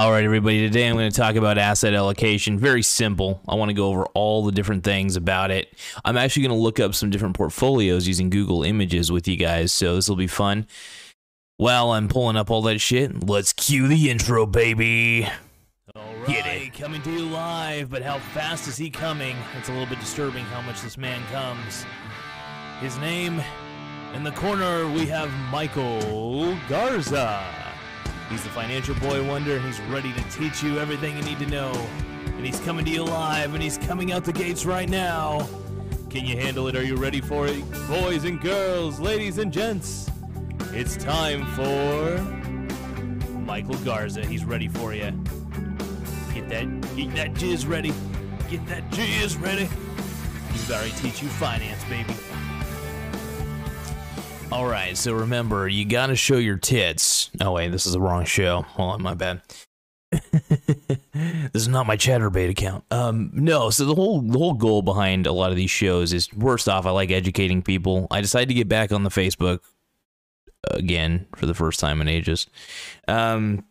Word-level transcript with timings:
All 0.00 0.10
right, 0.10 0.24
everybody. 0.24 0.60
Today 0.60 0.88
I'm 0.88 0.96
going 0.96 1.10
to 1.10 1.14
talk 1.14 1.34
about 1.34 1.58
asset 1.58 1.92
allocation. 1.92 2.58
Very 2.58 2.82
simple. 2.82 3.42
I 3.46 3.54
want 3.54 3.68
to 3.68 3.74
go 3.74 3.88
over 3.88 4.06
all 4.14 4.42
the 4.46 4.50
different 4.50 4.82
things 4.82 5.14
about 5.14 5.50
it. 5.50 5.76
I'm 6.06 6.16
actually 6.16 6.44
going 6.44 6.56
to 6.56 6.62
look 6.62 6.80
up 6.80 6.94
some 6.94 7.10
different 7.10 7.36
portfolios 7.36 8.08
using 8.08 8.30
Google 8.30 8.62
Images 8.62 9.12
with 9.12 9.28
you 9.28 9.36
guys, 9.36 9.74
so 9.74 9.96
this 9.96 10.08
will 10.08 10.16
be 10.16 10.26
fun. 10.26 10.66
While 11.58 11.90
I'm 11.90 12.08
pulling 12.08 12.36
up 12.36 12.50
all 12.50 12.62
that 12.62 12.78
shit, 12.78 13.28
let's 13.28 13.52
cue 13.52 13.88
the 13.88 14.08
intro, 14.08 14.46
baby. 14.46 15.28
All 15.94 16.14
right, 16.26 16.72
coming 16.72 17.02
to 17.02 17.10
you 17.10 17.26
live, 17.26 17.90
but 17.90 18.00
how 18.00 18.20
fast 18.32 18.68
is 18.68 18.78
he 18.78 18.88
coming? 18.88 19.36
It's 19.58 19.68
a 19.68 19.72
little 19.72 19.86
bit 19.86 20.00
disturbing 20.00 20.46
how 20.46 20.62
much 20.62 20.80
this 20.80 20.96
man 20.96 21.22
comes. 21.30 21.84
His 22.80 22.96
name 23.00 23.42
in 24.14 24.24
the 24.24 24.32
corner, 24.32 24.90
we 24.90 25.04
have 25.08 25.30
Michael 25.52 26.56
Garza. 26.70 27.69
He's 28.30 28.44
the 28.44 28.50
financial 28.50 28.94
boy 28.94 29.26
wonder, 29.26 29.56
and 29.56 29.66
he's 29.66 29.80
ready 29.90 30.12
to 30.12 30.22
teach 30.30 30.62
you 30.62 30.78
everything 30.78 31.16
you 31.16 31.22
need 31.24 31.40
to 31.40 31.46
know. 31.46 31.72
And 32.26 32.46
he's 32.46 32.60
coming 32.60 32.84
to 32.84 32.90
you 32.90 33.04
live, 33.04 33.54
and 33.54 33.62
he's 33.62 33.76
coming 33.76 34.12
out 34.12 34.24
the 34.24 34.32
gates 34.32 34.64
right 34.64 34.88
now. 34.88 35.48
Can 36.08 36.24
you 36.24 36.36
handle 36.36 36.68
it? 36.68 36.76
Are 36.76 36.82
you 36.84 36.94
ready 36.94 37.20
for 37.20 37.48
it? 37.48 37.60
Boys 37.88 38.24
and 38.24 38.40
girls, 38.40 39.00
ladies 39.00 39.38
and 39.38 39.52
gents, 39.52 40.08
it's 40.72 40.96
time 40.96 41.44
for 41.56 42.20
Michael 43.32 43.76
Garza. 43.78 44.24
He's 44.24 44.44
ready 44.44 44.68
for 44.68 44.94
you. 44.94 45.10
Get 46.32 46.48
that, 46.50 46.96
get 46.96 47.14
that 47.16 47.34
jizz 47.34 47.68
ready. 47.68 47.92
Get 48.48 48.64
that 48.68 48.88
jizz 48.90 49.42
ready. 49.42 49.68
He's 50.52 50.70
already 50.70 50.92
teach 50.92 51.20
you 51.20 51.28
finance, 51.28 51.82
baby. 51.84 52.14
All 54.52 54.66
right, 54.66 54.96
so 54.96 55.14
remember, 55.14 55.66
you 55.68 55.84
got 55.84 56.06
to 56.06 56.16
show 56.16 56.38
your 56.38 56.56
tits. 56.56 57.19
Oh 57.40 57.52
wait, 57.52 57.70
this 57.72 57.86
is 57.86 57.92
the 57.92 58.00
wrong 58.00 58.24
show. 58.24 58.62
Hold 58.62 58.94
on, 58.94 59.02
my 59.02 59.14
bad. 59.14 59.42
this 60.32 61.54
is 61.54 61.68
not 61.68 61.86
my 61.86 61.96
Chaturbate 61.96 62.50
account. 62.50 62.84
Um, 62.90 63.30
no. 63.32 63.70
So 63.70 63.84
the 63.84 63.94
whole 63.94 64.20
the 64.20 64.38
whole 64.38 64.54
goal 64.54 64.82
behind 64.82 65.26
a 65.26 65.32
lot 65.32 65.50
of 65.50 65.56
these 65.56 65.70
shows 65.70 66.12
is, 66.12 66.32
worst 66.32 66.68
off, 66.68 66.86
I 66.86 66.90
like 66.90 67.10
educating 67.10 67.62
people. 67.62 68.06
I 68.10 68.20
decided 68.20 68.48
to 68.48 68.54
get 68.54 68.68
back 68.68 68.92
on 68.92 69.04
the 69.04 69.10
Facebook 69.10 69.60
again 70.68 71.26
for 71.36 71.46
the 71.46 71.54
first 71.54 71.80
time 71.80 72.00
in 72.00 72.08
ages. 72.08 72.46
Um, 73.06 73.64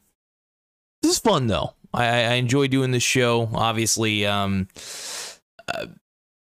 this 1.01 1.13
is 1.13 1.19
fun 1.19 1.47
though. 1.47 1.73
I, 1.93 2.05
I 2.05 2.33
enjoy 2.33 2.67
doing 2.67 2.91
this 2.91 3.03
show. 3.03 3.49
Obviously, 3.53 4.25
um, 4.25 4.67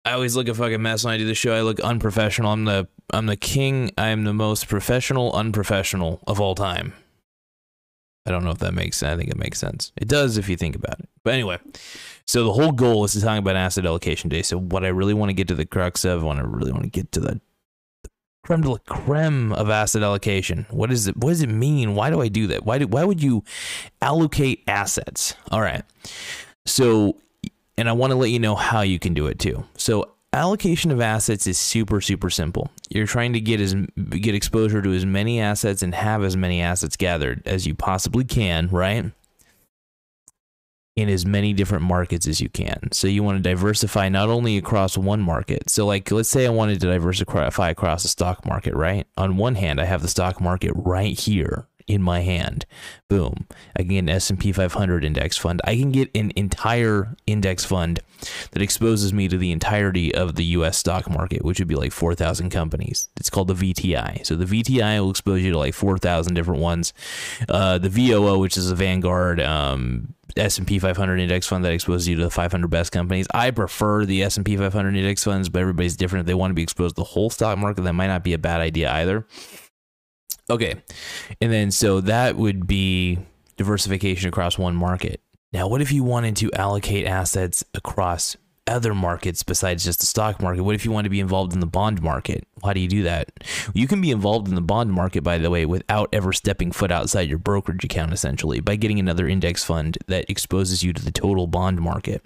I 0.06 0.14
always 0.14 0.36
look 0.36 0.48
a 0.48 0.54
fucking 0.54 0.82
mess 0.82 1.04
when 1.04 1.14
I 1.14 1.18
do 1.18 1.26
the 1.26 1.36
show. 1.36 1.54
I 1.54 1.62
look 1.62 1.80
unprofessional. 1.80 2.52
I'm 2.52 2.66
the 2.66 2.88
I'm 3.12 3.28
the 3.28 3.38
king. 3.38 3.92
I 3.98 4.08
am 4.08 4.24
the 4.24 4.34
most 4.34 4.68
professional 4.68 5.32
unprofessional 5.34 6.24
of 6.28 6.42
all 6.42 6.56
time. 6.56 6.94
I 8.26 8.32
don't 8.32 8.44
know 8.44 8.52
if 8.52 8.60
that 8.60 8.74
makes 8.74 8.98
sense. 8.98 9.14
I 9.14 9.18
think 9.18 9.30
it 9.30 9.38
makes 9.38 9.60
sense. 9.60 9.92
It 9.98 10.08
does 10.08 10.38
if 10.38 10.48
you 10.48 10.56
think 10.56 10.76
about 10.76 11.00
it. 11.00 11.10
But 11.24 11.34
anyway, 11.34 11.60
so 12.26 12.44
the 12.44 12.54
whole 12.54 12.72
goal 12.72 13.04
is 13.04 13.14
to 13.14 13.22
talk 13.22 13.38
about 13.38 13.56
asset 13.56 13.86
allocation 13.86 14.30
day. 14.30 14.42
So 14.42 14.58
what 14.58 14.86
I 14.86 14.90
really 14.90 15.14
want 15.14 15.30
to 15.30 15.34
get 15.34 15.48
to 15.50 15.56
the 15.56 15.66
crux 15.66 16.06
of, 16.06 16.24
what 16.24 16.38
I 16.38 16.42
really 16.42 16.72
want 16.72 16.84
to 16.84 16.90
get 16.90 17.12
to 17.14 17.20
the, 17.20 17.42
the 18.04 18.10
creme 18.46 18.62
de 18.62 18.70
la 18.70 18.78
creme 18.88 19.52
of 19.52 19.70
asset 19.70 20.04
allocation. 20.04 20.66
What 20.70 20.92
is 20.92 21.08
it? 21.08 21.18
What 21.18 21.30
does 21.30 21.42
it 21.42 21.50
mean? 21.50 21.96
Why 21.96 22.10
do 22.10 22.22
I 22.22 22.30
do 22.30 22.48
that? 22.48 22.66
Why 22.66 22.78
do 22.78 22.88
why 22.88 23.04
would 23.04 23.22
you 23.22 23.44
allocate 24.02 24.64
assets? 24.68 25.36
All 25.52 25.62
right. 25.62 25.84
So 26.66 27.18
and 27.78 27.90
I 27.90 27.92
want 27.94 28.12
to 28.12 28.16
let 28.16 28.30
you 28.30 28.40
know 28.40 28.56
how 28.56 28.82
you 28.82 29.00
can 29.00 29.14
do 29.14 29.28
it 29.28 29.40
too. 29.40 29.66
So 29.78 30.13
allocation 30.34 30.92
of 30.92 31.00
assets 31.00 31.48
is 31.48 31.58
super 31.58 32.02
super 32.02 32.30
simple. 32.30 32.70
You're 32.90 33.08
trying 33.08 33.34
to 33.34 33.40
get 33.40 33.62
as 33.62 33.76
get 34.10 34.36
exposure 34.36 34.82
to 34.82 34.94
as 34.94 35.06
many 35.06 35.40
assets 35.40 35.82
and 35.82 35.94
have 35.96 36.24
as 36.24 36.36
many 36.36 36.62
assets 36.62 36.98
gathered 36.98 37.42
as 37.46 37.66
you 37.66 37.76
possibly 37.76 38.24
can, 38.24 38.68
right? 38.70 39.12
In 40.96 41.10
as 41.10 41.26
many 41.26 41.54
different 41.54 41.84
markets 41.84 42.28
as 42.28 42.40
you 42.40 42.50
can. 42.50 42.92
So 42.92 43.08
you 43.08 43.24
want 43.24 43.38
to 43.38 43.50
diversify 43.50 44.10
not 44.10 44.30
only 44.30 44.58
across 44.58 44.98
one 44.98 45.22
market. 45.22 45.70
So 45.70 45.86
like 45.86 46.12
let's 46.12 46.30
say 46.30 46.46
I 46.46 46.50
wanted 46.50 46.80
to 46.82 46.88
diversify 46.88 47.70
across 47.70 48.04
the 48.04 48.10
stock 48.10 48.46
market, 48.46 48.76
right? 48.76 49.08
On 49.18 49.38
one 49.38 49.56
hand, 49.56 49.80
I 49.82 49.86
have 49.86 50.02
the 50.02 50.08
stock 50.08 50.40
market 50.40 50.72
right 50.76 51.20
here 51.20 51.68
in 51.88 52.02
my 52.02 52.22
hand. 52.22 52.66
Boom. 53.10 53.48
I 53.76 53.80
can 53.80 53.90
get 53.90 54.00
an 54.00 54.10
S&P 54.10 54.52
500 54.52 55.04
index 55.04 55.38
fund. 55.38 55.62
I 55.64 55.76
can 55.76 55.92
get 55.92 56.10
an 56.16 56.32
entire 56.36 57.16
index 57.28 57.66
fund 57.66 58.00
that 58.52 58.62
exposes 58.62 59.14
me 59.14 59.28
to 59.28 59.38
the 59.38 59.52
entirety 59.52 60.14
of 60.14 60.36
the 60.36 60.46
US 60.46 60.78
stock 60.78 61.10
market, 61.10 61.44
which 61.44 61.60
would 61.60 61.68
be 61.68 61.76
like 61.76 61.92
4,000 61.92 62.50
companies. 62.50 63.10
It's 63.18 63.30
called 63.30 63.48
the 63.50 63.54
VTI. 63.54 64.26
So 64.26 64.36
the 64.36 64.46
VTI 64.46 65.00
will 65.00 65.12
expose 65.12 65.42
you 65.42 65.52
to 65.52 65.58
like 65.58 65.74
4,000 65.74 66.34
different 66.34 66.62
ones. 66.62 66.94
Uh, 67.50 67.78
the 67.78 67.90
VOO, 67.90 68.40
which 68.40 68.58
is 68.58 68.72
a 68.72 68.76
Vanguard 68.76 69.40
um, 69.42 70.14
S&P 70.36 70.80
500 70.80 71.20
index 71.20 71.48
fund 71.48 71.64
that 71.64 71.74
exposes 71.74 72.08
you 72.08 72.16
to 72.16 72.24
the 72.24 72.30
500 72.30 72.68
best 72.68 72.92
companies. 72.92 73.28
I 73.34 73.52
prefer 73.52 74.06
the 74.06 74.24
S&P 74.24 74.58
500 74.58 74.96
index 74.96 75.24
funds, 75.24 75.50
but 75.50 75.62
everybody's 75.62 75.96
different. 75.96 76.22
If 76.22 76.28
they 76.28 76.34
want 76.34 76.52
to 76.52 76.56
be 76.56 76.64
exposed 76.64 76.96
to 76.96 77.02
the 77.02 77.06
whole 77.06 77.30
stock 77.30 77.58
market, 77.58 77.82
that 77.82 77.94
might 77.94 78.08
not 78.08 78.24
be 78.24 78.34
a 78.34 78.38
bad 78.38 78.62
idea 78.62 78.92
either. 78.92 79.28
Okay. 80.50 80.76
And 81.42 81.52
then 81.52 81.72
so 81.72 82.02
that 82.02 82.36
would 82.36 82.68
be 82.68 83.20
diversification 83.58 84.28
across 84.30 84.58
one 84.58 84.76
market. 84.76 85.22
Now, 85.52 85.68
what 85.68 85.82
if 85.82 85.92
you 85.92 86.04
wanted 86.04 86.36
to 86.38 86.52
allocate 86.54 87.06
assets 87.06 87.64
across 87.76 88.36
other 88.66 88.96
markets 88.96 89.44
besides 89.44 89.84
just 89.84 90.00
the 90.00 90.06
stock 90.06 90.42
market? 90.42 90.64
What 90.64 90.76
if 90.76 90.86
you 90.86 90.92
want 90.92 91.06
to 91.06 91.10
be 91.10 91.20
involved 91.20 91.54
in 91.54 91.60
the 91.60 91.68
bond 91.68 92.02
market? 92.02 92.48
How 92.64 92.74
do 92.74 92.80
you 92.80 92.88
do 92.88 93.04
that? 93.04 93.30
You 93.74 93.88
can 93.88 94.02
be 94.02 94.10
involved 94.10 94.48
in 94.48 94.56
the 94.56 94.62
bond 94.62 94.92
market, 94.92 95.24
by 95.24 95.38
the 95.38 95.50
way, 95.50 95.66
without 95.66 96.10
ever 96.14 96.34
stepping 96.34 96.72
foot 96.72 96.92
outside 96.92 97.30
your 97.30 97.38
brokerage 97.38 97.84
account, 97.84 98.14
essentially, 98.14 98.62
by 98.62 98.76
getting 98.76 99.00
another 99.00 99.28
index 99.28 99.64
fund 99.64 99.98
that 100.08 100.30
exposes 100.30 100.82
you 100.82 100.94
to 100.94 101.04
the 101.04 101.12
total 101.12 101.46
bond 101.46 101.82
market. 101.82 102.24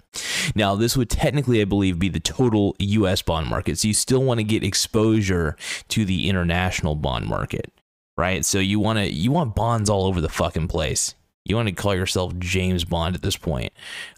Now, 0.54 0.74
this 0.74 0.96
would 0.96 1.10
technically, 1.10 1.60
I 1.60 1.64
believe, 1.64 1.98
be 1.98 2.08
the 2.08 2.20
total 2.20 2.76
US 2.78 3.20
bond 3.20 3.48
market. 3.48 3.78
So 3.78 3.88
you 3.88 3.94
still 3.94 4.22
want 4.22 4.38
to 4.38 4.44
get 4.44 4.62
exposure 4.62 5.56
to 5.88 6.04
the 6.04 6.28
international 6.28 6.94
bond 6.94 7.26
market 7.26 7.72
right? 8.18 8.44
So 8.44 8.58
you 8.58 8.80
want 8.80 8.98
to 8.98 9.10
you 9.10 9.30
want 9.30 9.54
bonds 9.54 9.88
all 9.88 10.04
over 10.04 10.20
the 10.20 10.28
fucking 10.28 10.68
place. 10.68 11.14
You 11.44 11.56
want 11.56 11.68
to 11.68 11.74
call 11.74 11.94
yourself 11.94 12.36
James 12.38 12.84
Bond 12.84 13.14
at 13.14 13.22
this 13.22 13.36
point. 13.36 13.72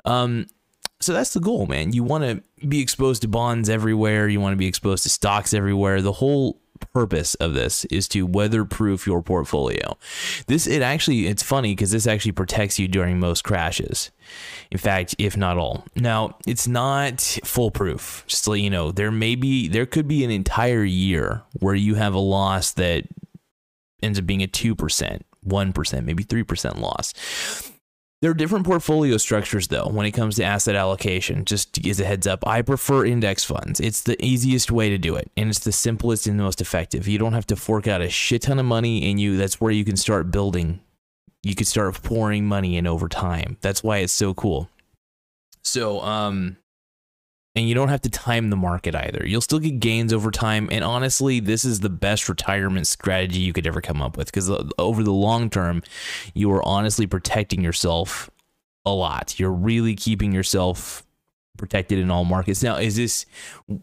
Um, 0.05 0.47
so 1.01 1.13
that's 1.13 1.33
the 1.33 1.41
goal, 1.41 1.67
man. 1.67 1.93
You 1.93 2.03
want 2.03 2.25
to 2.25 2.67
be 2.67 2.81
exposed 2.81 3.23
to 3.23 3.29
bonds 3.29 3.69
everywhere. 3.69 4.27
You 4.27 4.41
want 4.41 4.53
to 4.55 4.59
be 4.59 4.67
exposed 4.67 5.05
to 5.05 5.09
stocks 5.11 5.55
everywhere. 5.55 6.03
The 6.03 6.13
whole 6.13 6.61
purpose 6.93 7.35
of 7.37 7.55
this 7.55 7.85
is 7.87 8.09
to 8.09 8.27
weatherproof 8.27 9.07
your 9.07 9.23
portfolio. 9.23 9.97
This 10.47 10.67
it 10.67 10.83
actually 10.83 11.27
it's 11.27 11.43
funny 11.43 11.73
because 11.73 11.91
this 11.91 12.07
actually 12.07 12.33
protects 12.33 12.79
you 12.79 12.89
during 12.89 13.21
most 13.21 13.45
crashes. 13.45 14.11
In 14.71 14.79
fact, 14.79 15.15
if 15.19 15.37
not 15.37 15.59
all. 15.59 15.85
Now, 15.95 16.37
it's 16.47 16.67
not 16.67 17.21
foolproof. 17.45 18.25
Just 18.27 18.45
to 18.45 18.51
let 18.51 18.61
you 18.61 18.71
know, 18.71 18.91
there 18.91 19.11
may 19.11 19.35
be 19.35 19.69
there 19.69 19.87
could 19.87 20.09
be 20.09 20.25
an 20.25 20.31
entire 20.31 20.85
year 20.85 21.43
where 21.59 21.75
you 21.75 21.95
have 21.97 22.15
a 22.15 22.19
loss 22.19 22.73
that 22.73 23.05
ends 24.03 24.19
up 24.19 24.27
being 24.27 24.43
a 24.43 24.49
2%, 24.49 25.21
1%, 25.47 26.05
maybe 26.05 26.25
3% 26.25 26.81
loss. 26.81 27.13
There 28.23 28.31
are 28.31 28.35
different 28.35 28.67
portfolio 28.67 29.17
structures, 29.17 29.69
though, 29.69 29.89
when 29.89 30.05
it 30.05 30.11
comes 30.11 30.37
to 30.37 30.45
asset 30.45 30.77
allocation. 30.77 31.47
Just 31.47 31.85
as 31.87 32.01
a 32.01 32.05
heads 32.05 32.27
up, 32.27 32.47
I 32.47 32.61
prefer 32.61 33.07
index 33.07 33.45
funds. 33.45 33.81
It's 33.81 34.03
the 34.03 34.23
easiest 34.23 34.71
way 34.71 34.91
to 34.91 34.99
do 34.99 35.17
it, 35.17 35.31
and 35.39 35.49
it's 35.49 35.61
the 35.61 35.73
simplest 35.73 36.27
and 36.27 36.39
the 36.39 36.45
most 36.45 36.61
effective. 36.61 37.09
You 37.09 37.17
don't 37.17 37.33
have 37.33 37.47
to 37.47 37.57
fork 37.57 37.89
out 37.89 38.03
a 38.03 38.11
shit 38.11 38.43
ton 38.43 38.59
of 38.59 38.67
money, 38.67 39.11
and 39.11 39.19
you 39.19 39.39
that's 39.39 39.59
where 39.59 39.73
you 39.73 39.87
can 39.87 39.97
start 39.97 40.31
building. 40.31 40.81
You 41.43 41.55
can 41.55 41.65
start 41.65 42.03
pouring 42.03 42.45
money 42.45 42.77
in 42.77 42.87
over 42.87 43.09
time. 43.09 43.57
That's 43.63 43.83
why 43.83 43.99
it's 43.99 44.13
so 44.13 44.35
cool. 44.35 44.69
So, 45.63 46.03
um, 46.03 46.59
and 47.57 47.69
you 47.69 47.75
don't 47.75 47.89
have 47.89 48.03
to 48.03 48.11
time 48.11 48.51
the 48.51 48.57
market 48.57 48.95
either. 48.95 49.27
You'll 49.27 49.41
still 49.41 49.59
get 49.59 49.81
gains 49.81 50.13
over 50.13 50.31
time. 50.31 50.69
And 50.71 50.85
honestly, 50.85 51.41
this 51.41 51.65
is 51.65 51.81
the 51.81 51.91
best 51.91 52.29
retirement 52.29 52.87
strategy 52.87 53.41
you 53.41 53.53
could 53.53 53.67
ever 53.67 53.81
come 53.81 54.01
up 54.01 54.17
with 54.17 54.27
because 54.27 54.51
over 54.79 55.03
the 55.03 55.13
long 55.13 55.51
term, 55.51 55.83
you 56.33 56.51
are 56.53 56.67
honestly 56.67 57.07
protecting 57.07 57.63
yourself 57.63 58.31
a 58.85 58.93
lot. 58.93 59.39
You're 59.39 59.53
really 59.53 59.97
keeping 59.97 60.33
yourself 60.33 61.05
protected 61.59 61.99
in 61.99 62.11
all 62.11 62.25
markets. 62.25 62.63
Now, 62.63 62.77
is 62.77 62.97
this 62.97 63.27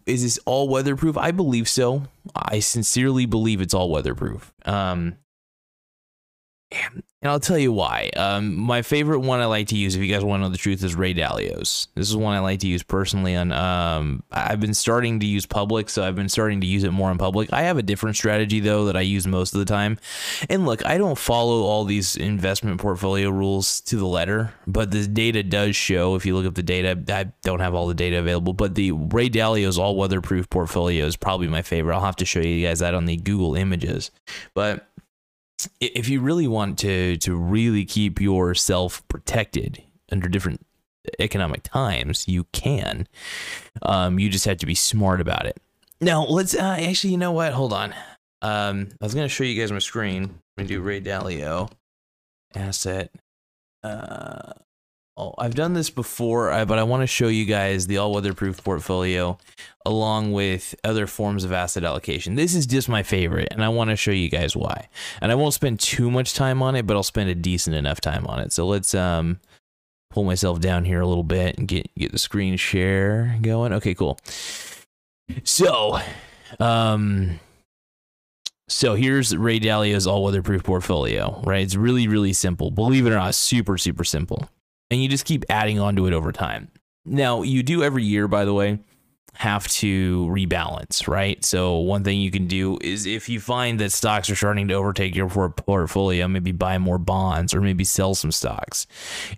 is 0.06 0.22
this 0.22 0.38
all 0.46 0.68
weatherproof? 0.68 1.16
I 1.16 1.30
believe 1.30 1.68
so. 1.68 2.04
I 2.34 2.60
sincerely 2.60 3.26
believe 3.26 3.60
it's 3.60 3.74
all 3.74 3.90
weatherproof. 3.90 4.52
Um, 4.64 5.16
and 6.72 7.02
I'll 7.24 7.40
tell 7.40 7.58
you 7.58 7.72
why. 7.72 8.10
Um, 8.16 8.54
my 8.54 8.82
favorite 8.82 9.20
one 9.20 9.40
I 9.40 9.46
like 9.46 9.68
to 9.68 9.76
use, 9.76 9.96
if 9.96 10.02
you 10.02 10.12
guys 10.12 10.22
want 10.22 10.40
to 10.40 10.44
know 10.44 10.52
the 10.52 10.58
truth, 10.58 10.84
is 10.84 10.94
Ray 10.94 11.14
Dalio's. 11.14 11.88
This 11.96 12.08
is 12.08 12.16
one 12.16 12.36
I 12.36 12.38
like 12.38 12.60
to 12.60 12.68
use 12.68 12.84
personally. 12.84 13.34
On 13.34 13.50
um, 13.50 14.22
I've 14.30 14.60
been 14.60 14.74
starting 14.74 15.18
to 15.18 15.26
use 15.26 15.44
public, 15.44 15.90
so 15.90 16.04
I've 16.04 16.14
been 16.14 16.28
starting 16.28 16.60
to 16.60 16.66
use 16.66 16.84
it 16.84 16.92
more 16.92 17.10
in 17.10 17.18
public. 17.18 17.52
I 17.52 17.62
have 17.62 17.76
a 17.76 17.82
different 17.82 18.16
strategy 18.16 18.60
though 18.60 18.84
that 18.84 18.96
I 18.96 19.00
use 19.00 19.26
most 19.26 19.52
of 19.52 19.58
the 19.58 19.64
time. 19.64 19.98
And 20.48 20.64
look, 20.64 20.86
I 20.86 20.96
don't 20.96 21.18
follow 21.18 21.62
all 21.62 21.84
these 21.84 22.16
investment 22.16 22.80
portfolio 22.80 23.30
rules 23.30 23.80
to 23.82 23.96
the 23.96 24.06
letter, 24.06 24.54
but 24.68 24.92
the 24.92 25.08
data 25.08 25.42
does 25.42 25.74
show. 25.74 26.14
If 26.14 26.24
you 26.24 26.36
look 26.36 26.46
up 26.46 26.54
the 26.54 26.62
data, 26.62 27.02
I 27.08 27.32
don't 27.42 27.60
have 27.60 27.74
all 27.74 27.88
the 27.88 27.94
data 27.94 28.20
available, 28.20 28.52
but 28.52 28.76
the 28.76 28.92
Ray 28.92 29.28
Dalio's 29.28 29.76
all 29.76 29.96
weatherproof 29.96 30.48
portfolio 30.50 31.04
is 31.04 31.16
probably 31.16 31.48
my 31.48 31.62
favorite. 31.62 31.96
I'll 31.96 32.04
have 32.04 32.16
to 32.16 32.24
show 32.24 32.40
you 32.40 32.64
guys 32.64 32.78
that 32.78 32.94
on 32.94 33.06
the 33.06 33.16
Google 33.16 33.56
Images, 33.56 34.12
but 34.54 34.87
if 35.80 36.08
you 36.08 36.20
really 36.20 36.46
want 36.46 36.78
to 36.80 37.16
to 37.18 37.34
really 37.36 37.84
keep 37.84 38.20
yourself 38.20 39.06
protected 39.08 39.82
under 40.10 40.28
different 40.28 40.64
economic 41.18 41.62
times, 41.62 42.28
you 42.28 42.44
can. 42.52 43.06
Um, 43.82 44.18
you 44.18 44.28
just 44.28 44.44
have 44.44 44.58
to 44.58 44.66
be 44.66 44.74
smart 44.74 45.20
about 45.20 45.46
it. 45.46 45.58
Now, 46.00 46.24
let's 46.24 46.54
uh, 46.54 46.76
actually, 46.80 47.10
you 47.10 47.18
know 47.18 47.32
what? 47.32 47.52
Hold 47.52 47.72
on. 47.72 47.94
Um, 48.42 48.88
I 49.00 49.04
was 49.04 49.14
gonna 49.14 49.28
show 49.28 49.44
you 49.44 49.60
guys 49.60 49.72
my 49.72 49.78
screen. 49.78 50.24
I'm 50.24 50.40
gonna 50.56 50.68
do 50.68 50.80
Ray 50.80 51.00
Dalio 51.00 51.70
asset. 52.54 53.10
Uh, 53.82 54.52
oh, 55.18 55.34
I've 55.36 55.54
done 55.54 55.74
this 55.74 55.90
before, 55.90 56.50
but 56.64 56.78
I 56.78 56.84
want 56.84 57.02
to 57.02 57.06
show 57.06 57.28
you 57.28 57.44
guys 57.44 57.86
the 57.86 57.98
all 57.98 58.12
weatherproof 58.12 58.62
portfolio 58.62 59.38
along 59.84 60.32
with 60.32 60.74
other 60.84 61.06
forms 61.06 61.44
of 61.44 61.52
asset 61.52 61.84
allocation. 61.84 62.34
This 62.34 62.54
is 62.54 62.66
just 62.66 62.88
my 62.88 63.02
favorite, 63.02 63.48
and 63.50 63.64
I 63.64 63.68
want 63.68 63.90
to 63.90 63.96
show 63.96 64.10
you 64.10 64.28
guys 64.28 64.56
why. 64.56 64.88
And 65.20 65.32
I 65.32 65.34
won't 65.34 65.54
spend 65.54 65.80
too 65.80 66.10
much 66.10 66.34
time 66.34 66.62
on 66.62 66.76
it, 66.76 66.86
but 66.86 66.96
I'll 66.96 67.02
spend 67.02 67.30
a 67.30 67.34
decent 67.34 67.74
enough 67.74 68.00
time 68.00 68.26
on 68.26 68.40
it. 68.40 68.52
So 68.52 68.66
let's 68.66 68.94
um 68.94 69.40
pull 70.10 70.24
myself 70.24 70.60
down 70.60 70.84
here 70.84 71.00
a 71.00 71.06
little 71.06 71.24
bit 71.24 71.58
and 71.58 71.68
get 71.68 71.90
get 71.96 72.12
the 72.12 72.18
screen 72.18 72.56
share 72.56 73.36
going. 73.42 73.72
Okay, 73.74 73.94
cool. 73.94 74.18
So, 75.44 75.98
um 76.60 77.40
so 78.70 78.94
here's 78.94 79.34
Ray 79.34 79.58
Dalio's 79.58 80.06
all 80.06 80.22
weatherproof 80.22 80.62
portfolio, 80.62 81.40
right? 81.44 81.62
It's 81.62 81.74
really, 81.74 82.06
really 82.06 82.34
simple. 82.34 82.70
Believe 82.70 83.06
it 83.06 83.10
or 83.10 83.16
not, 83.16 83.34
super, 83.34 83.78
super 83.78 84.04
simple. 84.04 84.46
And 84.90 85.02
you 85.02 85.08
just 85.08 85.24
keep 85.24 85.44
adding 85.50 85.78
on 85.78 85.96
to 85.96 86.06
it 86.06 86.12
over 86.12 86.32
time. 86.32 86.70
Now, 87.04 87.42
you 87.42 87.62
do 87.62 87.82
every 87.82 88.04
year, 88.04 88.28
by 88.28 88.44
the 88.44 88.54
way, 88.54 88.78
have 89.34 89.68
to 89.68 90.26
rebalance, 90.26 91.06
right? 91.06 91.42
So, 91.44 91.76
one 91.78 92.04
thing 92.04 92.20
you 92.20 92.30
can 92.30 92.46
do 92.46 92.78
is 92.80 93.06
if 93.06 93.28
you 93.28 93.40
find 93.40 93.78
that 93.80 93.92
stocks 93.92 94.28
are 94.30 94.34
starting 94.34 94.68
to 94.68 94.74
overtake 94.74 95.14
your 95.14 95.28
portfolio, 95.28 96.26
maybe 96.26 96.52
buy 96.52 96.78
more 96.78 96.98
bonds 96.98 97.54
or 97.54 97.60
maybe 97.60 97.84
sell 97.84 98.14
some 98.14 98.32
stocks 98.32 98.86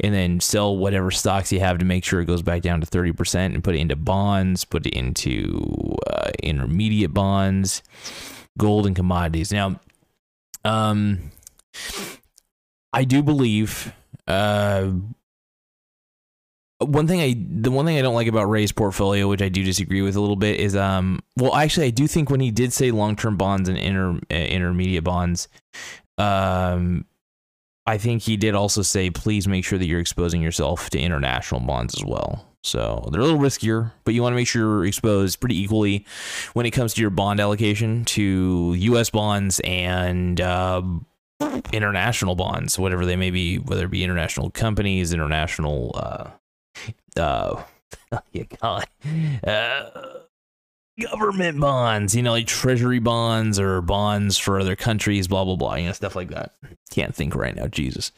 and 0.00 0.14
then 0.14 0.41
sell 0.41 0.76
whatever 0.76 1.11
stocks 1.11 1.52
you 1.52 1.61
have 1.61 1.79
to 1.79 1.85
make 1.85 2.05
sure 2.05 2.20
it 2.20 2.26
goes 2.26 2.43
back 2.43 2.62
down 2.62 2.81
to 2.81 2.87
30% 2.87 3.35
and 3.47 3.62
put 3.62 3.75
it 3.75 3.79
into 3.79 3.97
bonds, 3.97 4.64
put 4.64 4.87
it 4.87 4.94
into 4.94 5.97
uh, 6.08 6.31
intermediate 6.43 7.12
bonds 7.12 7.82
gold 8.58 8.87
and 8.87 8.94
commodities. 8.94 9.52
Now, 9.52 9.81
um, 10.64 11.32
I 12.93 13.05
do 13.05 13.23
believe 13.23 13.93
uh, 14.29 14.91
one 16.80 17.06
thing 17.06 17.20
I 17.20 17.36
the 17.38 17.70
one 17.70 17.84
thing 17.86 17.98
I 17.98 18.02
don't 18.02 18.14
like 18.14 18.26
about 18.26 18.44
Ray's 18.44 18.72
portfolio, 18.72 19.28
which 19.28 19.42
I 19.42 19.48
do 19.48 19.62
disagree 19.62 20.02
with 20.02 20.16
a 20.16 20.20
little 20.20 20.36
bit, 20.36 20.58
is 20.58 20.74
um 20.74 21.20
well 21.36 21.54
actually 21.54 21.86
I 21.86 21.90
do 21.90 22.06
think 22.06 22.30
when 22.30 22.40
he 22.40 22.50
did 22.50 22.72
say 22.72 22.90
long 22.90 23.16
term 23.16 23.36
bonds 23.36 23.68
and 23.68 23.78
inter, 23.78 24.18
uh, 24.30 24.34
intermediate 24.34 25.04
bonds, 25.04 25.48
um 26.18 27.04
I 27.86 27.98
think 27.98 28.22
he 28.22 28.36
did 28.36 28.54
also 28.54 28.82
say 28.82 29.10
please 29.10 29.46
make 29.46 29.64
sure 29.64 29.78
that 29.78 29.86
you're 29.86 30.00
exposing 30.00 30.42
yourself 30.42 30.90
to 30.90 30.98
international 30.98 31.60
bonds 31.60 31.94
as 31.96 32.04
well. 32.04 32.46
So 32.62 33.08
they're 33.10 33.22
a 33.22 33.24
little 33.24 33.40
riskier, 33.40 33.92
but 34.04 34.12
you 34.12 34.22
want 34.22 34.32
to 34.32 34.36
make 34.36 34.46
sure 34.46 34.62
you're 34.62 34.84
exposed 34.84 35.40
pretty 35.40 35.58
equally 35.58 36.06
when 36.52 36.66
it 36.66 36.72
comes 36.72 36.92
to 36.94 37.00
your 37.00 37.10
bond 37.10 37.40
allocation 37.40 38.04
to 38.06 38.74
U.S. 38.76 39.08
bonds 39.08 39.60
and 39.64 40.38
uh, 40.40 40.82
international 41.72 42.34
bonds, 42.34 42.78
whatever 42.78 43.06
they 43.06 43.16
may 43.16 43.30
be, 43.30 43.56
whether 43.56 43.86
it 43.86 43.90
be 43.90 44.04
international 44.04 44.50
companies, 44.50 45.12
international, 45.12 45.92
uh, 45.94 46.30
uh, 47.17 47.62
yeah, 48.32 48.44
God, 48.61 48.87
uh, 49.46 49.90
government 51.00 51.61
bonds, 51.61 52.14
you 52.14 52.22
know, 52.22 52.32
like 52.32 52.46
treasury 52.46 52.99
bonds 52.99 53.58
or 53.58 53.81
bonds 53.81 54.37
for 54.37 54.61
other 54.61 54.76
countries, 54.76 55.28
blah, 55.28 55.44
blah, 55.44 55.56
blah, 55.56 55.75
you 55.75 55.87
know, 55.87 55.93
stuff 55.93 56.14
like 56.14 56.28
that. 56.28 56.52
Can't 56.90 57.14
think 57.14 57.34
right 57.34 57.55
now, 57.55 57.67
Jesus. 57.67 58.12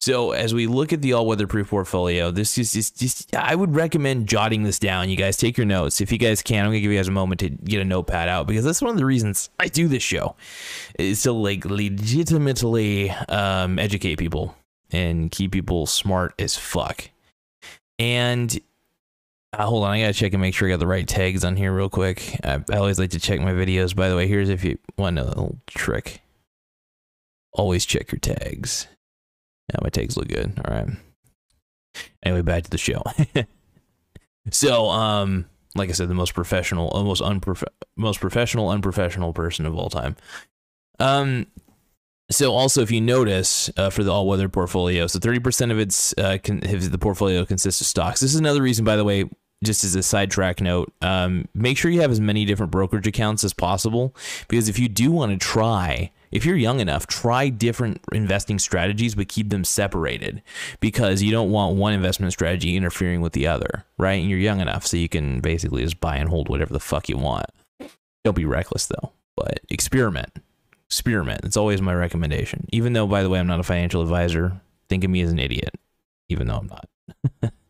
So 0.00 0.32
as 0.32 0.52
we 0.52 0.66
look 0.66 0.92
at 0.92 1.02
the 1.02 1.12
all 1.12 1.26
weatherproof 1.26 1.70
portfolio, 1.70 2.30
this 2.30 2.58
is 2.58 2.72
just, 2.72 2.98
just, 2.98 3.34
I 3.34 3.54
would 3.54 3.74
recommend 3.74 4.28
jotting 4.28 4.62
this 4.62 4.78
down. 4.78 5.08
You 5.08 5.16
guys 5.16 5.36
take 5.36 5.56
your 5.56 5.66
notes. 5.66 6.00
If 6.00 6.12
you 6.12 6.18
guys 6.18 6.42
can, 6.42 6.64
I'm 6.64 6.70
gonna 6.70 6.80
give 6.80 6.90
you 6.90 6.98
guys 6.98 7.08
a 7.08 7.12
moment 7.12 7.40
to 7.40 7.50
get 7.50 7.80
a 7.80 7.84
notepad 7.84 8.28
out 8.28 8.46
because 8.46 8.64
that's 8.64 8.82
one 8.82 8.90
of 8.90 8.96
the 8.96 9.06
reasons 9.06 9.50
I 9.58 9.68
do 9.68 9.88
this 9.88 10.02
show 10.02 10.36
is 10.98 11.22
to 11.22 11.32
like 11.32 11.64
legitimately 11.64 13.10
um, 13.10 13.78
educate 13.78 14.16
people 14.16 14.54
and 14.90 15.30
keep 15.30 15.52
people 15.52 15.86
smart 15.86 16.34
as 16.38 16.56
fuck. 16.56 17.10
And 17.98 18.58
uh, 19.52 19.66
hold 19.66 19.84
on, 19.84 19.90
I 19.90 20.00
gotta 20.00 20.12
check 20.12 20.32
and 20.32 20.42
make 20.42 20.54
sure 20.54 20.68
I 20.68 20.72
got 20.72 20.80
the 20.80 20.86
right 20.86 21.06
tags 21.06 21.44
on 21.44 21.56
here 21.56 21.72
real 21.72 21.88
quick. 21.88 22.38
I, 22.44 22.62
I 22.70 22.76
always 22.76 22.98
like 22.98 23.10
to 23.10 23.20
check 23.20 23.40
my 23.40 23.52
videos. 23.52 23.96
By 23.96 24.08
the 24.08 24.16
way, 24.16 24.26
here's 24.26 24.48
if 24.48 24.64
you 24.64 24.78
want 24.98 25.18
a 25.18 25.24
little 25.24 25.58
trick. 25.66 26.20
Always 27.52 27.86
check 27.86 28.12
your 28.12 28.18
tags. 28.18 28.86
Now 29.72 29.80
my 29.82 29.88
tags 29.88 30.16
look 30.16 30.28
good. 30.28 30.60
All 30.64 30.74
right. 30.74 30.88
Anyway, 32.22 32.42
back 32.42 32.64
to 32.64 32.70
the 32.70 32.78
show. 32.78 33.02
so, 34.50 34.88
um, 34.90 35.46
like 35.74 35.88
I 35.88 35.92
said, 35.92 36.08
the 36.08 36.14
most 36.14 36.34
professional, 36.34 36.88
almost 36.88 37.22
unprof- 37.22 37.64
most 37.96 38.20
professional, 38.20 38.68
unprofessional 38.68 39.32
person 39.32 39.64
of 39.64 39.74
all 39.74 39.88
time. 39.88 40.16
Um, 40.98 41.46
so 42.30 42.52
also, 42.52 42.82
if 42.82 42.90
you 42.90 43.00
notice 43.00 43.70
uh, 43.76 43.90
for 43.90 44.02
the 44.02 44.10
all-weather 44.10 44.48
portfolio, 44.48 45.06
so 45.06 45.18
30% 45.18 45.70
of 45.70 45.78
its 45.78 46.14
uh, 46.18 46.38
con- 46.42 46.60
the 46.60 46.98
portfolio 46.98 47.44
consists 47.44 47.80
of 47.80 47.86
stocks. 47.86 48.20
This 48.20 48.34
is 48.34 48.40
another 48.40 48.62
reason, 48.62 48.84
by 48.84 48.96
the 48.96 49.04
way, 49.04 49.28
just 49.64 49.84
as 49.84 49.94
a 49.94 50.02
sidetrack 50.02 50.60
note, 50.60 50.92
um, 51.02 51.46
make 51.54 51.78
sure 51.78 51.90
you 51.90 52.00
have 52.00 52.10
as 52.10 52.20
many 52.20 52.44
different 52.44 52.72
brokerage 52.72 53.06
accounts 53.06 53.42
as 53.42 53.52
possible 53.52 54.14
because 54.48 54.68
if 54.68 54.78
you 54.78 54.88
do 54.88 55.10
want 55.10 55.32
to 55.32 55.38
try, 55.38 56.10
if 56.30 56.44
you're 56.44 56.56
young 56.56 56.80
enough, 56.80 57.06
try 57.06 57.48
different 57.48 58.00
investing 58.12 58.58
strategies, 58.58 59.14
but 59.14 59.28
keep 59.28 59.48
them 59.48 59.64
separated 59.64 60.42
because 60.80 61.22
you 61.22 61.30
don't 61.30 61.50
want 61.50 61.76
one 61.76 61.94
investment 61.94 62.32
strategy 62.32 62.76
interfering 62.76 63.20
with 63.22 63.32
the 63.32 63.46
other, 63.46 63.84
right? 63.98 64.20
And 64.20 64.28
you're 64.28 64.38
young 64.38 64.60
enough 64.60 64.86
so 64.86 64.96
you 64.96 65.08
can 65.08 65.40
basically 65.40 65.82
just 65.82 66.00
buy 66.00 66.16
and 66.16 66.28
hold 66.28 66.48
whatever 66.48 66.72
the 66.72 66.80
fuck 66.80 67.08
you 67.08 67.16
want. 67.16 67.46
Don't 68.24 68.36
be 68.36 68.44
reckless 68.44 68.86
though, 68.86 69.12
but 69.36 69.60
experiment. 69.70 70.32
Experiment. 70.88 71.40
It's 71.44 71.56
always 71.56 71.82
my 71.82 71.94
recommendation. 71.94 72.66
Even 72.72 72.92
though, 72.92 73.06
by 73.06 73.22
the 73.22 73.28
way, 73.28 73.38
I'm 73.38 73.46
not 73.46 73.60
a 73.60 73.64
financial 73.64 74.02
advisor, 74.02 74.60
think 74.88 75.04
of 75.04 75.10
me 75.10 75.20
as 75.20 75.32
an 75.32 75.38
idiot, 75.38 75.74
even 76.28 76.46
though 76.46 76.56
I'm 76.56 76.66
not. 76.68 77.52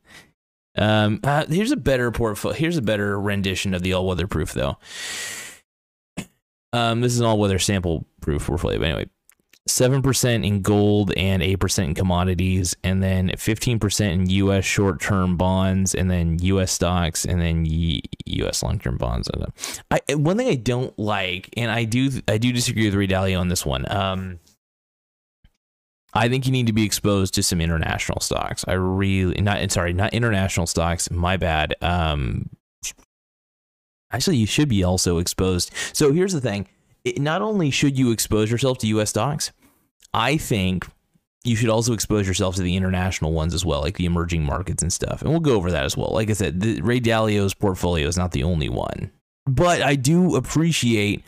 Um, 0.79 1.21
uh, 1.25 1.47
here's 1.47 1.73
a 1.73 1.77
better 1.77 2.11
portfolio. 2.11 2.55
Here's 2.55 2.77
a 2.77 2.83
better 2.83 3.19
rendition 3.19 3.73
of 3.73 3.83
the 3.83 3.95
all 3.95 4.07
weather 4.07 4.27
proof, 4.27 4.53
though. 4.53 4.77
Um, 6.73 7.01
this 7.01 7.13
is 7.13 7.21
an 7.21 7.27
all 7.27 7.39
weather 7.39 7.59
sample 7.59 8.05
proof 8.21 8.49
portfolio. 8.49 8.79
But 8.79 8.89
anyway, 8.89 9.07
seven 9.67 10.03
percent 10.03 10.45
in 10.45 10.63
gold 10.63 11.13
and 11.17 11.43
eight 11.43 11.61
percent 11.61 11.89
in 11.89 11.95
commodities, 11.95 12.77
and 12.83 13.03
then 13.03 13.33
fifteen 13.37 13.79
percent 13.79 14.13
in 14.13 14.31
U.S. 14.31 14.65
short 14.65 15.01
term 15.01 15.37
bonds, 15.37 15.95
and 15.95 16.11
then 16.11 16.39
U.S. 16.41 16.73
stocks, 16.73 17.25
and 17.25 17.41
then 17.41 17.67
U.S. 17.67 18.63
long 18.63 18.79
term 18.79 18.97
bonds. 18.97 19.31
I, 19.91 20.01
one 20.15 20.37
thing 20.37 20.49
I 20.49 20.55
don't 20.55 20.97
like, 20.99 21.51
and 21.57 21.71
I 21.71 21.85
do 21.85 22.11
I 22.29 22.39
do 22.39 22.53
disagree 22.53 22.87
with 22.87 22.95
Ray 22.95 23.35
on 23.35 23.49
this 23.49 23.67
one. 23.67 23.91
Um, 23.91 24.39
I 26.15 26.29
think 26.29 26.47
you 26.47 26.53
need 26.53 26.67
to 26.67 26.73
be 26.73 26.85
exposed 26.85 27.35
to 27.35 27.43
some 27.43 27.61
international 27.61 28.21
stocks. 28.21 28.65
I 28.67 28.73
really 28.73 29.41
not 29.41 29.71
sorry, 29.71 29.93
not 29.93 30.15
international 30.15 30.67
stocks. 30.67 31.11
My 31.11 31.37
bad. 31.37 31.75
Um, 31.83 32.49
actually, 34.11 34.39
you 34.39 34.47
should 34.47 34.69
be 34.69 34.83
also 34.83 35.19
exposed. 35.19 35.71
So 35.93 36.13
here's 36.13 36.33
the 36.33 36.41
thing: 36.41 36.69
it, 37.07 37.21
not 37.21 37.41
only 37.41 37.71
should 37.71 37.99
you 37.99 38.11
expose 38.11 38.51
yourself 38.51 38.79
to 38.79 38.87
U.S. 38.89 39.11
stocks, 39.11 39.53
I 40.13 40.37
think 40.37 40.87
you 41.45 41.55
should 41.55 41.69
also 41.69 41.93
expose 41.93 42.27
yourself 42.27 42.57
to 42.57 42.63
the 42.63 42.77
international 42.77 43.33
ones 43.33 43.55
as 43.55 43.65
well, 43.65 43.81
like 43.81 43.97
the 43.97 44.07
emerging 44.07 44.45
markets 44.45 44.83
and 44.83 44.93
stuff. 44.93 45.23
And 45.23 45.31
we'll 45.31 45.41
go 45.41 45.55
over 45.55 45.71
that 45.71 45.85
as 45.85 45.97
well. 45.97 46.11
Like 46.13 46.29
I 46.29 46.33
said, 46.33 46.61
the, 46.61 46.81
Ray 46.81 46.99
Dalio's 46.99 47.55
portfolio 47.55 48.09
is 48.09 48.19
not 48.19 48.33
the 48.33 48.43
only 48.43 48.69
one 48.69 49.13
but 49.47 49.81
I 49.81 49.95
do 49.95 50.35
appreciate 50.37 51.23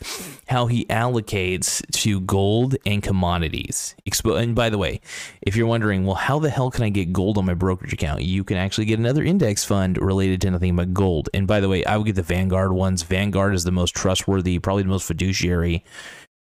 how 0.47 0.65
he 0.65 0.85
allocates 0.85 1.85
to 1.91 2.19
gold 2.21 2.75
and 2.85 3.01
commodities. 3.01 3.95
And 4.25 4.55
by 4.55 4.69
the 4.69 4.77
way, 4.77 4.99
if 5.41 5.55
you're 5.55 5.67
wondering, 5.67 6.05
well, 6.05 6.15
how 6.15 6.39
the 6.39 6.49
hell 6.49 6.69
can 6.69 6.83
I 6.83 6.89
get 6.89 7.13
gold 7.13 7.37
on 7.37 7.45
my 7.45 7.53
brokerage 7.53 7.93
account? 7.93 8.23
You 8.23 8.43
can 8.43 8.57
actually 8.57 8.85
get 8.85 8.99
another 8.99 9.23
index 9.23 9.63
fund 9.63 9.97
related 9.97 10.41
to 10.41 10.51
nothing 10.51 10.75
but 10.75 10.93
gold. 10.93 11.29
And 11.33 11.47
by 11.47 11.59
the 11.59 11.69
way, 11.69 11.85
I 11.85 11.95
would 11.97 12.07
get 12.07 12.15
the 12.15 12.23
Vanguard 12.23 12.73
ones. 12.73 13.03
Vanguard 13.03 13.53
is 13.53 13.63
the 13.63 13.71
most 13.71 13.95
trustworthy, 13.95 14.59
probably 14.59 14.83
the 14.83 14.89
most 14.89 15.07
fiduciary 15.07 15.85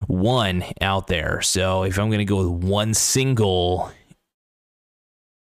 one 0.07 0.65
out 0.81 1.09
there. 1.09 1.43
So 1.43 1.83
if 1.83 1.99
I'm 1.99 2.09
going 2.09 2.19
to 2.19 2.25
go 2.25 2.49
with 2.49 2.65
one 2.65 2.95
single 2.95 3.91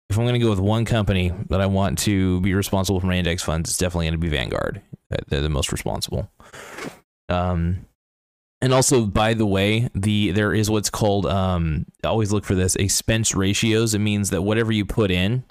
if 0.09 0.17
I'm 0.17 0.25
going 0.25 0.35
to 0.35 0.41
go 0.41 0.51
with 0.51 0.61
one 0.61 0.85
company 0.85 1.33
that 1.49 1.61
I 1.61 1.67
want 1.67 1.99
to 2.01 2.41
be 2.41 2.55
responsible 2.55 3.01
for 3.01 3.07
my 3.07 3.17
index 3.17 3.43
funds, 3.43 3.71
it's 3.71 3.79
definitely 3.79 4.07
going 4.07 4.15
to 4.15 4.19
be 4.19 4.29
Vanguard. 4.29 4.81
They're 5.29 5.41
the 5.41 5.49
most 5.49 5.73
responsible. 5.73 6.31
Um, 7.29 7.87
and 8.61 8.73
also, 8.73 9.05
by 9.05 9.35
the 9.35 9.47
way, 9.47 9.89
the 9.95 10.31
there 10.31 10.55
is 10.55 10.71
what's 10.71 10.91
called 10.91 11.27
um, 11.27 11.87
always 12.05 12.33
look 12.33 12.45
for 12.45 12.55
this 12.55 12.75
expense 12.77 13.35
ratios. 13.35 13.95
It 13.95 13.99
means 13.99 14.31
that 14.31 14.43
whatever 14.43 14.73
you 14.73 14.85
put 14.85 15.11
in, 15.11 15.45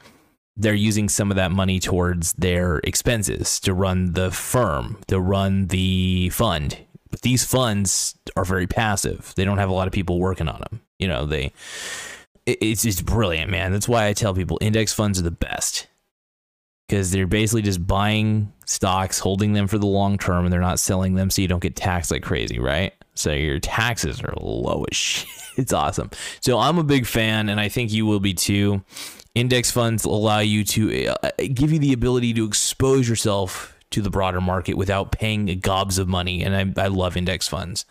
they're 0.57 0.73
using 0.73 1.09
some 1.09 1.31
of 1.31 1.35
that 1.35 1.51
money 1.51 1.79
towards 1.79 2.33
their 2.33 2.77
expenses 2.79 3.59
to 3.61 3.73
run 3.73 4.13
the 4.13 4.31
firm, 4.31 4.97
to 5.07 5.19
run 5.19 5.67
the 5.67 6.29
fund. 6.29 6.77
But 7.11 7.21
these 7.21 7.45
funds 7.45 8.15
are 8.35 8.45
very 8.45 8.67
passive. 8.67 9.33
They 9.35 9.45
don't 9.45 9.59
have 9.59 9.69
a 9.69 9.73
lot 9.73 9.87
of 9.87 9.93
people 9.93 10.19
working 10.19 10.47
on 10.47 10.59
them. 10.59 10.81
You 10.97 11.07
know, 11.07 11.25
they 11.25 11.51
it's 12.45 12.83
just 12.83 13.05
brilliant, 13.05 13.49
man. 13.49 13.71
That's 13.71 13.87
why 13.87 14.07
I 14.07 14.13
tell 14.13 14.33
people 14.33 14.57
index 14.61 14.93
funds 14.93 15.19
are 15.19 15.23
the 15.23 15.31
best 15.31 15.87
because 16.87 17.11
they're 17.11 17.27
basically 17.27 17.63
just 17.63 17.85
buying 17.85 18.51
stocks, 18.65 19.19
holding 19.19 19.53
them 19.53 19.67
for 19.67 19.77
the 19.77 19.87
long 19.87 20.17
term, 20.17 20.45
and 20.45 20.53
they're 20.53 20.61
not 20.61 20.79
selling 20.79 21.15
them 21.15 21.29
so 21.29 21.41
you 21.41 21.47
don't 21.47 21.61
get 21.61 21.75
taxed 21.75 22.11
like 22.11 22.23
crazy, 22.23 22.59
right? 22.59 22.93
So 23.15 23.31
your 23.31 23.59
taxes 23.59 24.21
are 24.21 24.33
low 24.39 24.85
as 24.89 24.97
shit. 24.97 25.29
It's 25.57 25.73
awesome. 25.73 26.11
So 26.41 26.59
I'm 26.59 26.77
a 26.77 26.83
big 26.83 27.05
fan, 27.05 27.49
and 27.49 27.59
I 27.59 27.69
think 27.69 27.91
you 27.91 28.05
will 28.05 28.19
be 28.19 28.33
too. 28.33 28.83
Index 29.35 29.71
funds 29.71 30.05
allow 30.05 30.39
you 30.39 30.63
to 30.65 31.07
uh, 31.07 31.29
give 31.53 31.71
you 31.71 31.79
the 31.79 31.93
ability 31.93 32.33
to 32.33 32.45
expose 32.45 33.07
yourself 33.07 33.74
to 33.91 34.01
the 34.01 34.09
broader 34.09 34.41
market 34.41 34.75
without 34.75 35.11
paying 35.11 35.45
gobs 35.59 35.97
of 35.97 36.07
money. 36.07 36.43
And 36.43 36.77
I, 36.77 36.83
I 36.83 36.87
love 36.87 37.15
index 37.15 37.47
funds. 37.47 37.85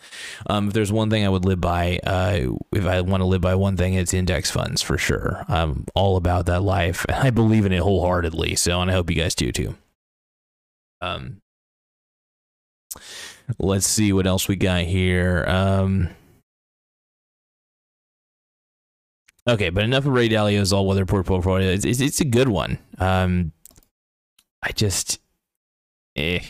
Um, 0.47 0.69
if 0.69 0.75
there's 0.75 0.93
one 0.93 1.11
thing 1.11 1.25
I 1.25 1.29
would 1.29 1.45
live 1.45 1.61
by, 1.61 1.99
uh, 2.05 2.51
if 2.73 2.85
I 2.85 3.01
want 3.01 3.21
to 3.21 3.27
live 3.27 3.41
by 3.41 3.55
one 3.55 3.77
thing, 3.77 3.95
it's 3.95 4.13
index 4.13 4.51
funds 4.51 4.83
for 4.83 4.99
sure. 4.99 5.45
I'm 5.49 5.87
all 5.95 6.17
about 6.17 6.47
that 6.47 6.63
life. 6.63 7.07
And 7.09 7.17
I 7.27 7.31
believe 7.31 7.65
in 7.65 7.73
it 7.73 7.81
wholeheartedly. 7.81 8.57
So, 8.57 8.81
and 8.81 8.91
I 8.91 8.95
hope 8.95 9.11
you 9.11 9.17
guys 9.17 9.35
do 9.35 9.53
too. 9.53 9.77
Um, 11.01 11.41
let's 13.59 13.87
see 13.87 14.13
what 14.13 14.27
else 14.27 14.49
we 14.49 14.57
got 14.57 14.85
here. 14.85 15.45
Um, 15.47 16.11
okay, 19.49 19.71
but 19.71 19.85
enough 19.85 20.07
of 20.07 20.13
Ray 20.13 20.29
Dalio's 20.29 20.73
all 20.73 20.87
weather 20.87 21.07
portfolio. 21.07 21.71
It's, 21.71 21.85
it's, 21.85 22.01
it's 22.01 22.21
a 22.21 22.27
good 22.27 22.49
one. 22.49 22.79
Um, 22.99 23.53
I 24.63 24.73
just 24.73 25.21
eh. 26.17 26.41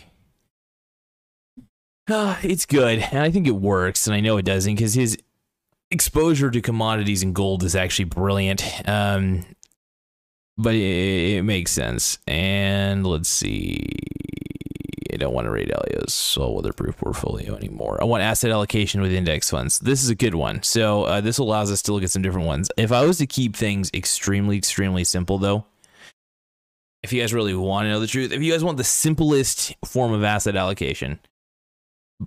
Uh, 2.06 2.37
it's 2.42 2.66
good, 2.66 2.99
and 2.99 3.21
I 3.21 3.30
think 3.30 3.47
it 3.47 3.52
works, 3.52 4.06
and 4.06 4.14
I 4.14 4.21
know 4.21 4.37
it 4.37 4.44
doesn't 4.44 4.75
because 4.75 4.92
his 4.94 5.16
exposure 5.90 6.50
to 6.50 6.61
commodities 6.61 7.23
and 7.23 7.35
gold 7.35 7.62
is 7.62 7.75
actually 7.75 8.06
brilliant. 8.06 8.62
Um, 8.87 9.44
but 10.56 10.75
it, 10.75 11.37
it, 11.37 11.42
makes 11.42 11.71
sense. 11.71 12.18
And 12.26 13.06
let's 13.06 13.28
see. 13.28 13.83
I 15.12 15.16
don't 15.16 15.33
want 15.33 15.47
to 15.47 15.50
Ray 15.50 15.64
Dalio's 15.64 16.37
all 16.38 16.56
weatherproof 16.56 16.97
portfolio 16.97 17.54
anymore. 17.54 17.99
I 18.00 18.04
want 18.04 18.23
asset 18.23 18.50
allocation 18.50 19.00
with 19.00 19.12
index 19.12 19.49
funds. 19.50 19.78
This 19.78 20.02
is 20.02 20.11
a 20.11 20.14
good 20.14 20.35
one. 20.35 20.62
So 20.62 21.04
uh, 21.04 21.21
this 21.21 21.38
allows 21.38 21.71
us 21.71 21.83
to 21.83 21.92
look 21.92 22.02
at 22.02 22.11
some 22.11 22.23
different 22.23 22.47
ones. 22.47 22.71
If 22.76 22.90
I 22.92 23.04
was 23.04 23.18
to 23.18 23.26
keep 23.26 23.54
things 23.56 23.90
extremely, 23.94 24.56
extremely 24.56 25.04
simple, 25.04 25.38
though, 25.38 25.66
if 27.04 27.12
you 27.12 27.20
guys 27.20 27.34
really 27.34 27.54
want 27.54 27.84
to 27.84 27.90
know 27.90 28.00
the 28.00 28.06
truth, 28.06 28.32
if 28.32 28.42
you 28.42 28.50
guys 28.50 28.64
want 28.64 28.78
the 28.78 28.84
simplest 28.84 29.75
form 29.84 30.14
of 30.14 30.25
asset 30.25 30.56
allocation, 30.56 31.20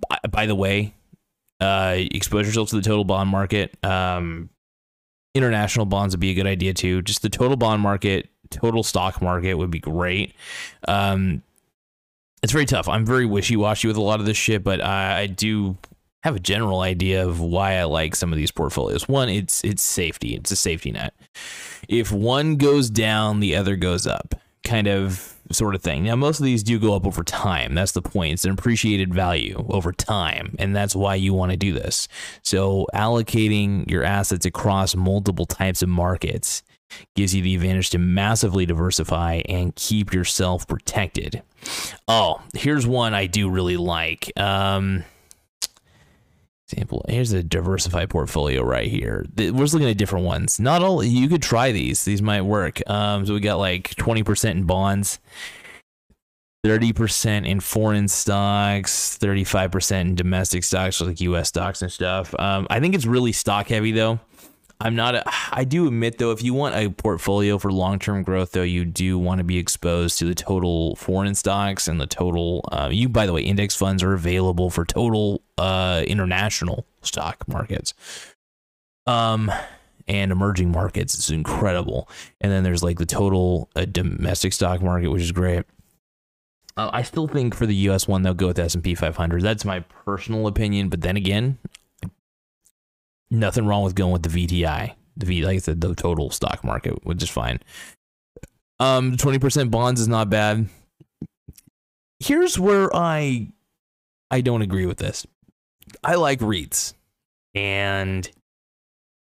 by, 0.08 0.18
by 0.30 0.46
the 0.46 0.54
way, 0.54 0.94
uh, 1.60 1.96
expose 1.96 2.46
yourself 2.46 2.70
to 2.70 2.76
the 2.76 2.82
total 2.82 3.04
bond 3.04 3.28
market. 3.28 3.76
Um, 3.84 4.50
international 5.34 5.84
bonds 5.84 6.14
would 6.14 6.20
be 6.20 6.30
a 6.30 6.34
good 6.34 6.46
idea 6.46 6.74
too. 6.74 7.02
Just 7.02 7.22
the 7.22 7.28
total 7.28 7.56
bond 7.56 7.82
market, 7.82 8.28
total 8.50 8.84
stock 8.84 9.20
market 9.20 9.54
would 9.54 9.72
be 9.72 9.80
great. 9.80 10.32
Um, 10.86 11.42
it's 12.44 12.52
very 12.52 12.66
tough. 12.66 12.88
I'm 12.88 13.04
very 13.04 13.26
wishy 13.26 13.56
washy 13.56 13.88
with 13.88 13.96
a 13.96 14.00
lot 14.00 14.20
of 14.20 14.26
this 14.26 14.36
shit, 14.36 14.62
but 14.62 14.80
I, 14.80 15.22
I 15.22 15.26
do 15.26 15.76
have 16.22 16.36
a 16.36 16.40
general 16.40 16.82
idea 16.82 17.26
of 17.26 17.40
why 17.40 17.78
I 17.78 17.84
like 17.84 18.14
some 18.14 18.32
of 18.32 18.36
these 18.36 18.52
portfolios. 18.52 19.08
One, 19.08 19.28
it's 19.28 19.64
it's 19.64 19.82
safety. 19.82 20.36
It's 20.36 20.52
a 20.52 20.56
safety 20.56 20.92
net. 20.92 21.14
If 21.88 22.12
one 22.12 22.54
goes 22.54 22.90
down, 22.90 23.40
the 23.40 23.56
other 23.56 23.74
goes 23.74 24.06
up 24.06 24.36
kind 24.68 24.86
of 24.86 25.34
sort 25.50 25.74
of 25.74 25.82
thing. 25.82 26.04
Now, 26.04 26.14
most 26.14 26.38
of 26.38 26.44
these 26.44 26.62
do 26.62 26.78
go 26.78 26.94
up 26.94 27.06
over 27.06 27.24
time. 27.24 27.74
That's 27.74 27.92
the 27.92 28.02
point. 28.02 28.34
It's 28.34 28.44
an 28.44 28.50
appreciated 28.52 29.14
value 29.14 29.64
over 29.68 29.92
time, 29.92 30.54
and 30.58 30.76
that's 30.76 30.94
why 30.94 31.14
you 31.14 31.32
want 31.32 31.52
to 31.52 31.56
do 31.56 31.72
this. 31.72 32.06
So, 32.42 32.86
allocating 32.94 33.90
your 33.90 34.04
assets 34.04 34.46
across 34.46 34.94
multiple 34.94 35.46
types 35.46 35.82
of 35.82 35.88
markets 35.88 36.62
gives 37.14 37.34
you 37.34 37.42
the 37.42 37.54
advantage 37.54 37.90
to 37.90 37.98
massively 37.98 38.66
diversify 38.66 39.42
and 39.48 39.74
keep 39.74 40.12
yourself 40.12 40.66
protected. 40.66 41.42
Oh, 42.06 42.40
here's 42.54 42.86
one 42.86 43.14
I 43.14 43.26
do 43.26 43.50
really 43.50 43.76
like. 43.76 44.32
Um, 44.38 45.04
example 46.70 47.04
here's 47.08 47.32
a 47.32 47.42
diversified 47.42 48.10
portfolio 48.10 48.62
right 48.62 48.90
here. 48.90 49.24
We're 49.36 49.52
just 49.52 49.74
looking 49.74 49.88
at 49.88 49.96
different 49.96 50.26
ones. 50.26 50.60
Not 50.60 50.82
all 50.82 51.02
you 51.02 51.28
could 51.28 51.42
try 51.42 51.72
these. 51.72 52.04
These 52.04 52.22
might 52.22 52.42
work. 52.42 52.80
Um 52.88 53.26
so 53.26 53.34
we 53.34 53.40
got 53.40 53.58
like 53.58 53.94
20% 53.94 54.50
in 54.50 54.64
bonds 54.64 55.18
30% 56.66 57.46
in 57.46 57.60
foreign 57.60 58.08
stocks 58.08 59.16
35% 59.20 60.00
in 60.00 60.14
domestic 60.14 60.64
stocks 60.64 61.00
like 61.00 61.20
us 61.20 61.48
stocks 61.48 61.82
and 61.82 61.90
stuff. 61.90 62.34
Um 62.38 62.66
i 62.68 62.80
think 62.80 62.94
it's 62.94 63.06
really 63.06 63.32
stock 63.32 63.68
heavy 63.68 63.92
though 63.92 64.20
I'm 64.80 64.94
not. 64.94 65.16
A, 65.16 65.24
I 65.50 65.64
do 65.64 65.88
admit 65.88 66.18
though, 66.18 66.30
if 66.30 66.42
you 66.42 66.54
want 66.54 66.76
a 66.76 66.88
portfolio 66.88 67.58
for 67.58 67.72
long 67.72 67.98
term 67.98 68.22
growth, 68.22 68.52
though, 68.52 68.62
you 68.62 68.84
do 68.84 69.18
want 69.18 69.38
to 69.38 69.44
be 69.44 69.58
exposed 69.58 70.18
to 70.18 70.24
the 70.24 70.34
total 70.34 70.94
foreign 70.96 71.34
stocks 71.34 71.88
and 71.88 72.00
the 72.00 72.06
total. 72.06 72.64
Uh, 72.70 72.88
you, 72.92 73.08
by 73.08 73.26
the 73.26 73.32
way, 73.32 73.42
index 73.42 73.74
funds 73.74 74.02
are 74.02 74.14
available 74.14 74.70
for 74.70 74.84
total 74.84 75.42
uh, 75.56 76.04
international 76.06 76.86
stock 77.02 77.46
markets. 77.48 77.94
Um, 79.06 79.50
and 80.06 80.32
emerging 80.32 80.70
markets 80.70 81.14
It's 81.14 81.30
incredible. 81.30 82.08
And 82.40 82.50
then 82.50 82.64
there's 82.64 82.82
like 82.82 82.98
the 82.98 83.06
total 83.06 83.68
uh, 83.76 83.84
domestic 83.84 84.52
stock 84.52 84.80
market, 84.80 85.08
which 85.08 85.22
is 85.22 85.32
great. 85.32 85.64
Uh, 86.76 86.90
I 86.92 87.02
still 87.02 87.26
think 87.26 87.54
for 87.54 87.66
the 87.66 87.74
U.S. 87.74 88.06
one, 88.06 88.22
they'll 88.22 88.34
go 88.34 88.46
with 88.46 88.58
S 88.58 88.74
and 88.74 88.84
P 88.84 88.94
500. 88.94 89.42
That's 89.42 89.64
my 89.64 89.80
personal 89.80 90.46
opinion. 90.46 90.88
But 90.88 91.00
then 91.00 91.16
again, 91.16 91.58
nothing 93.30 93.66
wrong 93.66 93.82
with 93.82 93.94
going 93.94 94.12
with 94.12 94.22
the 94.22 94.46
VTI. 94.46 94.94
The 95.16 95.26
V, 95.26 95.44
like 95.44 95.56
I 95.56 95.58
said, 95.58 95.80
the 95.80 95.94
total 95.94 96.30
stock 96.30 96.62
market, 96.62 97.04
which 97.04 97.22
is 97.22 97.30
fine. 97.30 97.60
Um, 98.80 99.16
twenty 99.16 99.38
percent 99.38 99.70
bonds 99.70 100.00
is 100.00 100.08
not 100.08 100.30
bad. 100.30 100.68
Here's 102.20 102.58
where 102.58 102.94
I, 102.94 103.48
I 104.30 104.40
don't 104.40 104.62
agree 104.62 104.86
with 104.86 104.98
this. 104.98 105.26
I 106.04 106.14
like 106.16 106.40
REITs, 106.40 106.94
and 107.54 108.30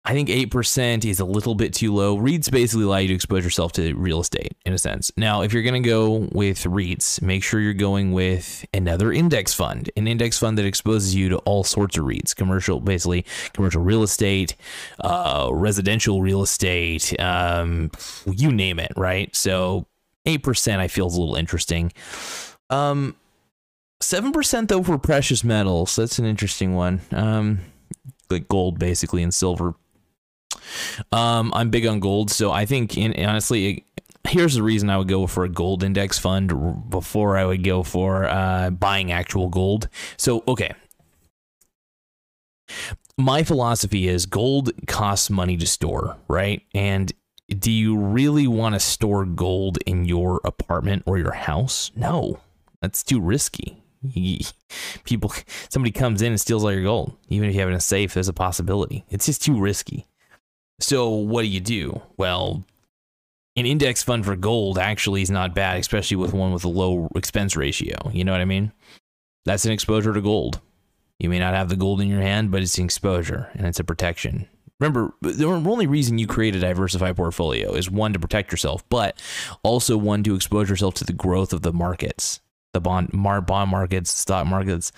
I 0.03 0.13
think 0.13 0.29
8% 0.29 1.05
is 1.05 1.19
a 1.19 1.25
little 1.25 1.53
bit 1.53 1.73
too 1.73 1.93
low. 1.93 2.17
REITs 2.17 2.49
basically 2.49 2.85
allow 2.85 2.97
you 2.97 3.09
to 3.09 3.13
expose 3.13 3.43
yourself 3.43 3.71
to 3.73 3.93
real 3.93 4.19
estate 4.19 4.55
in 4.65 4.73
a 4.73 4.77
sense. 4.79 5.11
Now, 5.15 5.43
if 5.43 5.53
you're 5.53 5.61
going 5.61 5.81
to 5.81 5.87
go 5.87 6.27
with 6.31 6.63
REITs, 6.63 7.21
make 7.21 7.43
sure 7.43 7.59
you're 7.59 7.73
going 7.73 8.11
with 8.11 8.65
another 8.73 9.13
index 9.13 9.53
fund, 9.53 9.91
an 9.95 10.07
index 10.07 10.39
fund 10.39 10.57
that 10.57 10.65
exposes 10.65 11.13
you 11.13 11.29
to 11.29 11.37
all 11.39 11.63
sorts 11.63 11.97
of 11.97 12.05
REITs, 12.05 12.35
commercial, 12.35 12.79
basically 12.79 13.25
commercial 13.53 13.83
real 13.83 14.01
estate, 14.01 14.55
uh, 15.01 15.49
residential 15.53 16.19
real 16.23 16.41
estate, 16.41 17.13
um, 17.19 17.91
you 18.25 18.51
name 18.51 18.79
it, 18.79 18.93
right? 18.97 19.35
So 19.35 19.85
8% 20.25 20.79
I 20.79 20.87
feel 20.87 21.07
is 21.07 21.15
a 21.15 21.19
little 21.19 21.35
interesting. 21.35 21.93
Um, 22.71 23.15
7% 24.01 24.67
though 24.67 24.81
for 24.81 24.97
precious 24.97 25.43
metals. 25.43 25.95
That's 25.95 26.17
an 26.17 26.25
interesting 26.25 26.73
one. 26.73 27.01
Um, 27.11 27.59
like 28.31 28.47
gold 28.47 28.79
basically 28.79 29.21
and 29.21 29.31
silver 29.31 29.75
um, 31.11 31.51
I'm 31.53 31.69
big 31.69 31.85
on 31.85 31.99
gold, 31.99 32.31
so 32.31 32.51
I 32.51 32.65
think, 32.65 32.97
in, 32.97 33.13
honestly, 33.25 33.85
here's 34.27 34.55
the 34.55 34.63
reason 34.63 34.89
I 34.89 34.97
would 34.97 35.07
go 35.07 35.27
for 35.27 35.43
a 35.43 35.49
gold 35.49 35.83
index 35.83 36.19
fund 36.19 36.89
before 36.89 37.37
I 37.37 37.45
would 37.45 37.63
go 37.63 37.83
for 37.83 38.25
uh, 38.25 38.69
buying 38.69 39.11
actual 39.11 39.49
gold. 39.49 39.89
So, 40.17 40.43
okay. 40.47 40.73
My 43.17 43.43
philosophy 43.43 44.07
is 44.07 44.25
gold 44.25 44.71
costs 44.87 45.29
money 45.29 45.57
to 45.57 45.67
store, 45.67 46.17
right? 46.27 46.61
And 46.73 47.11
do 47.49 47.69
you 47.71 47.97
really 47.97 48.47
want 48.47 48.75
to 48.75 48.79
store 48.79 49.25
gold 49.25 49.77
in 49.85 50.05
your 50.05 50.39
apartment 50.45 51.03
or 51.05 51.17
your 51.17 51.33
house? 51.33 51.91
No, 51.95 52.39
that's 52.81 53.03
too 53.03 53.19
risky. 53.19 53.83
People, 55.03 55.33
somebody 55.69 55.91
comes 55.91 56.21
in 56.21 56.31
and 56.31 56.41
steals 56.41 56.63
all 56.63 56.71
your 56.71 56.83
gold. 56.83 57.15
Even 57.27 57.49
if 57.49 57.55
you 57.55 57.59
have 57.59 57.69
it 57.69 57.73
in 57.73 57.77
a 57.77 57.81
safe, 57.81 58.13
there's 58.13 58.29
a 58.29 58.33
possibility. 58.33 59.03
It's 59.09 59.25
just 59.25 59.43
too 59.43 59.59
risky. 59.59 60.07
So 60.81 61.09
what 61.09 61.43
do 61.43 61.47
you 61.47 61.59
do? 61.59 62.01
Well, 62.17 62.65
an 63.55 63.65
index 63.65 64.03
fund 64.03 64.25
for 64.25 64.35
gold 64.35 64.77
actually 64.77 65.21
is 65.21 65.31
not 65.31 65.55
bad, 65.55 65.79
especially 65.79 66.17
with 66.17 66.33
one 66.33 66.53
with 66.53 66.63
a 66.63 66.69
low 66.69 67.07
expense 67.15 67.55
ratio. 67.55 67.95
You 68.11 68.23
know 68.23 68.31
what 68.31 68.41
I 68.41 68.45
mean? 68.45 68.71
That's 69.45 69.65
an 69.65 69.71
exposure 69.71 70.13
to 70.13 70.21
gold. 70.21 70.59
You 71.19 71.29
may 71.29 71.39
not 71.39 71.53
have 71.53 71.69
the 71.69 71.75
gold 71.75 72.01
in 72.01 72.07
your 72.07 72.21
hand, 72.21 72.51
but 72.51 72.61
it's 72.61 72.77
an 72.77 72.85
exposure 72.85 73.49
and 73.53 73.67
it's 73.67 73.79
a 73.79 73.83
protection. 73.83 74.47
Remember, 74.79 75.13
the 75.21 75.45
only 75.45 75.85
reason 75.85 76.17
you 76.17 76.25
create 76.25 76.55
a 76.55 76.59
diversified 76.59 77.15
portfolio 77.15 77.73
is 77.73 77.91
one 77.91 78.13
to 78.13 78.19
protect 78.19 78.51
yourself, 78.51 78.87
but 78.89 79.21
also 79.61 79.95
one 79.95 80.23
to 80.23 80.33
expose 80.33 80.69
yourself 80.69 80.95
to 80.95 81.03
the 81.03 81.13
growth 81.13 81.53
of 81.53 81.61
the 81.61 81.71
markets 81.71 82.41
the 82.73 82.81
bond 82.81 83.13
mar- 83.13 83.41
bond 83.41 83.71
markets, 83.71 84.11
stock 84.11 84.47
markets. 84.47 84.91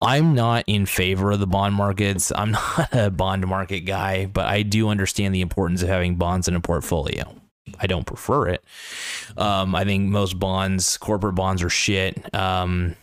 I'm 0.00 0.34
not 0.34 0.64
in 0.66 0.86
favor 0.86 1.32
of 1.32 1.40
the 1.40 1.46
bond 1.46 1.74
markets. 1.74 2.32
I'm 2.34 2.52
not 2.52 2.88
a 2.92 3.10
bond 3.10 3.46
market 3.46 3.80
guy, 3.80 4.26
but 4.26 4.46
I 4.46 4.62
do 4.62 4.88
understand 4.88 5.34
the 5.34 5.40
importance 5.40 5.82
of 5.82 5.88
having 5.88 6.16
bonds 6.16 6.48
in 6.48 6.54
a 6.54 6.60
portfolio. 6.60 7.34
I 7.78 7.86
don't 7.86 8.06
prefer 8.06 8.48
it. 8.48 8.64
Um, 9.36 9.74
I 9.74 9.84
think 9.84 10.10
most 10.10 10.38
bonds, 10.38 10.96
corporate 10.96 11.34
bonds, 11.34 11.62
are 11.62 11.70
shit. 11.70 12.34
Um, 12.34 12.96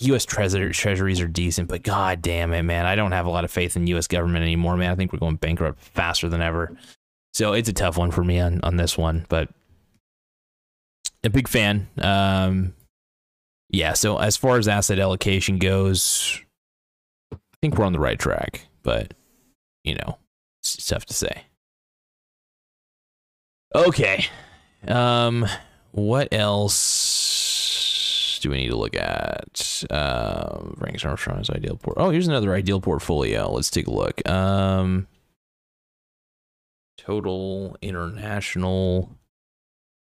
U.S. 0.00 0.24
Treasuries 0.24 1.20
are 1.20 1.28
decent, 1.28 1.68
but 1.68 1.82
god 1.82 2.22
damn 2.22 2.52
it, 2.54 2.62
man, 2.62 2.86
I 2.86 2.96
don't 2.96 3.12
have 3.12 3.26
a 3.26 3.30
lot 3.30 3.44
of 3.44 3.52
faith 3.52 3.76
in 3.76 3.86
U.S. 3.88 4.08
government 4.08 4.42
anymore, 4.42 4.76
man. 4.76 4.90
I 4.90 4.96
think 4.96 5.12
we're 5.12 5.20
going 5.20 5.36
bankrupt 5.36 5.80
faster 5.80 6.28
than 6.28 6.42
ever. 6.42 6.76
So 7.34 7.52
it's 7.52 7.68
a 7.68 7.72
tough 7.72 7.96
one 7.96 8.10
for 8.10 8.24
me 8.24 8.40
on 8.40 8.60
on 8.62 8.76
this 8.76 8.98
one, 8.98 9.26
but 9.28 9.48
a 11.24 11.30
big 11.30 11.48
fan. 11.48 11.88
Um, 11.98 12.74
yeah. 13.72 13.94
So 13.94 14.18
as 14.18 14.36
far 14.36 14.58
as 14.58 14.68
asset 14.68 14.98
allocation 14.98 15.58
goes, 15.58 16.40
I 17.32 17.36
think 17.60 17.76
we're 17.76 17.86
on 17.86 17.92
the 17.92 17.98
right 17.98 18.18
track, 18.18 18.66
but 18.82 19.14
you 19.82 19.96
know, 19.96 20.18
it's 20.62 20.86
tough 20.86 21.06
to 21.06 21.14
say. 21.14 21.44
Okay. 23.74 24.26
Um, 24.86 25.46
what 25.92 26.28
else 26.32 28.38
do 28.42 28.50
we 28.50 28.58
need 28.58 28.68
to 28.68 28.76
look 28.76 28.96
at? 28.96 29.84
Uh, 29.90 30.58
Frank 30.78 31.04
Armstrong's 31.04 31.50
ideal 31.50 31.76
port. 31.76 31.96
Oh, 31.98 32.10
here's 32.10 32.28
another 32.28 32.54
ideal 32.54 32.80
portfolio. 32.80 33.50
Let's 33.50 33.70
take 33.70 33.86
a 33.86 33.90
look. 33.90 34.28
Um, 34.28 35.06
total 36.98 37.76
international. 37.80 39.10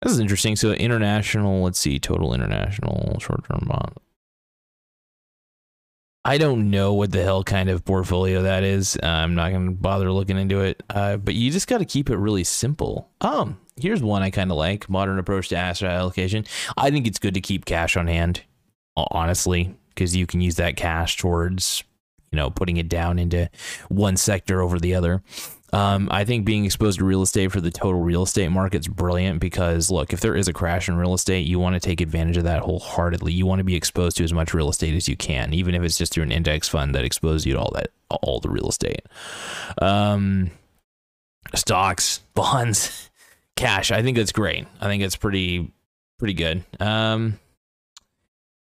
This 0.05 0.13
is 0.13 0.21
interesting. 0.21 0.55
So 0.55 0.73
international. 0.73 1.63
Let's 1.63 1.81
see. 1.81 1.99
Total 1.99 2.33
international 2.35 3.19
short-term 3.19 3.65
bond. 3.67 3.95
I 6.27 6.39
don't 6.39 6.71
know 6.71 6.95
what 6.95 7.13
the 7.13 7.23
hell 7.23 7.45
kind 7.45 7.69
of 7.69 7.85
portfolio 7.85 8.43
that 8.43 8.63
is. 8.63 8.97
Uh, 9.03 9.07
I'm 9.07 9.35
not 9.35 9.51
going 9.51 9.67
to 9.67 9.73
bother 9.73 10.11
looking 10.11 10.39
into 10.39 10.61
it. 10.61 10.83
Uh, 10.89 11.17
but 11.19 11.35
you 11.35 11.51
just 11.51 11.69
got 11.69 11.79
to 11.79 11.85
keep 11.85 12.09
it 12.09 12.17
really 12.17 12.45
simple. 12.45 13.11
Um, 13.21 13.61
here's 13.79 14.03
one 14.03 14.23
I 14.23 14.31
kind 14.31 14.51
of 14.51 14.57
like: 14.57 14.89
modern 14.89 15.19
approach 15.19 15.49
to 15.49 15.57
asset 15.57 15.91
allocation. 15.91 16.47
I 16.77 16.91
think 16.91 17.07
it's 17.07 17.19
good 17.19 17.35
to 17.35 17.43
keep 17.43 17.67
cash 17.67 17.97
on 17.97 18.07
hand, 18.07 18.43
honestly, 18.97 19.75
because 19.91 20.17
you 20.17 20.27
can 20.27 20.41
use 20.41 20.57
that 20.57 20.77
cash 20.77 21.19
towards, 21.19 21.85
you 22.33 22.37
know, 22.37 22.49
putting 22.49 22.79
it 22.79 22.89
down 22.89 23.19
into 23.19 23.51
one 23.89 24.17
sector 24.17 24.63
over 24.63 24.79
the 24.79 24.95
other. 24.95 25.23
Um, 25.75 26.09
I 26.13 26.25
think 26.25 26.45
being 26.45 26.65
exposed 26.65 27.01
to 27.01 27.05
real 27.05 27.23
estate 27.23 27.51
for 27.51 27.61
the 27.61 27.71
total 27.73 28.01
real 28.01 28.23
estate 28.23 28.49
market 28.49 28.83
is 28.83 28.89
brilliant 28.89 29.41
because, 29.41 29.91
look, 29.91 30.13
if 30.13 30.21
there 30.21 30.37
is 30.37 30.47
a 30.47 30.53
crash 30.53 30.89
in 30.89 30.97
real 30.97 31.15
estate, 31.15 31.47
you 31.49 31.59
want 31.59 31.75
to 31.75 31.81
take 31.81 32.01
advantage 32.01 32.37
of 32.37 32.45
that 32.45 32.63
wholeheartedly. 32.63 33.33
You 33.33 33.45
want 33.45 33.59
to 33.59 33.65
be 33.65 33.75
exposed 33.75 34.17
to 34.19 34.25
as 34.25 34.33
much 34.33 34.55
real 34.55 34.69
estate 34.69 34.95
as 34.95 35.09
you 35.09 35.17
can, 35.17 35.53
even 35.53 35.75
if 35.75 35.83
it's 35.83 35.99
just 35.99 36.13
through 36.13 36.23
an 36.23 36.31
index 36.31 36.69
fund 36.69 36.95
that 36.95 37.05
exposes 37.05 37.45
you 37.45 37.55
to 37.55 37.59
all 37.59 37.73
that, 37.75 37.91
all 38.09 38.39
the 38.39 38.51
real 38.51 38.69
estate. 38.69 39.03
Um, 39.83 40.53
stocks, 41.57 42.19
bonds, 42.35 43.11
cash. 43.57 43.91
I 43.91 44.03
think 44.03 44.17
that's 44.17 44.33
great. 44.33 44.69
I 44.81 44.87
think 44.87 45.03
it's 45.03 45.17
pretty, 45.17 45.73
pretty 46.21 46.35
good. 46.35 46.63
Um, 46.79 47.41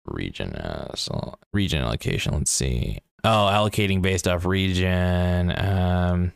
region, 0.06 0.54
uh, 0.54 0.94
so 0.94 1.34
region 1.52 1.82
allocation. 1.82 2.32
Let's 2.32 2.50
see. 2.50 3.00
Oh, 3.22 3.50
allocating 3.52 4.00
based 4.00 4.26
off 4.26 4.46
region. 4.46 5.52
Um, 5.54 6.32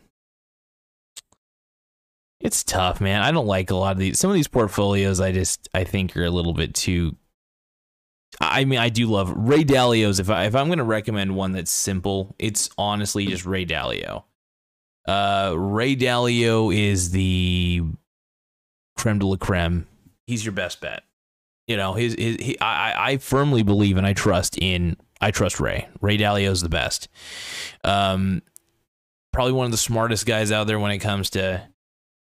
it's 2.41 2.63
tough, 2.63 2.99
man. 2.99 3.21
I 3.21 3.31
don't 3.31 3.47
like 3.47 3.69
a 3.69 3.75
lot 3.75 3.93
of 3.93 3.97
these. 3.99 4.19
Some 4.19 4.29
of 4.29 4.35
these 4.35 4.47
portfolios, 4.47 5.21
I 5.21 5.31
just 5.31 5.69
I 5.73 5.83
think 5.83 6.15
are 6.17 6.25
a 6.25 6.31
little 6.31 6.53
bit 6.53 6.73
too. 6.73 7.15
I 8.39 8.65
mean, 8.65 8.79
I 8.79 8.89
do 8.89 9.07
love 9.07 9.31
Ray 9.35 9.63
Dalio's. 9.63 10.19
If 10.19 10.29
I 10.29 10.45
if 10.45 10.55
I'm 10.55 10.67
going 10.67 10.79
to 10.79 10.83
recommend 10.83 11.35
one 11.35 11.51
that's 11.51 11.71
simple, 11.71 12.35
it's 12.39 12.69
honestly 12.77 13.27
just 13.27 13.45
Ray 13.45 13.65
Dalio. 13.65 14.23
Uh, 15.07 15.53
Ray 15.57 15.95
Dalio 15.95 16.75
is 16.75 17.11
the 17.11 17.83
creme 18.97 19.19
de 19.19 19.25
la 19.25 19.37
creme. 19.37 19.87
He's 20.25 20.43
your 20.45 20.53
best 20.53 20.81
bet. 20.81 21.03
You 21.67 21.77
know, 21.77 21.93
his, 21.93 22.15
his 22.15 22.37
he, 22.37 22.59
I 22.59 23.11
I 23.11 23.17
firmly 23.17 23.63
believe 23.63 23.97
and 23.97 24.07
I 24.07 24.13
trust 24.13 24.57
in 24.57 24.97
I 25.19 25.31
trust 25.31 25.59
Ray. 25.59 25.87
Ray 26.01 26.17
Dalio 26.17 26.49
is 26.49 26.61
the 26.61 26.69
best. 26.69 27.07
Um, 27.83 28.41
probably 29.31 29.53
one 29.53 29.65
of 29.65 29.71
the 29.71 29.77
smartest 29.77 30.25
guys 30.25 30.51
out 30.51 30.65
there 30.67 30.79
when 30.79 30.91
it 30.91 30.99
comes 30.99 31.29
to 31.31 31.67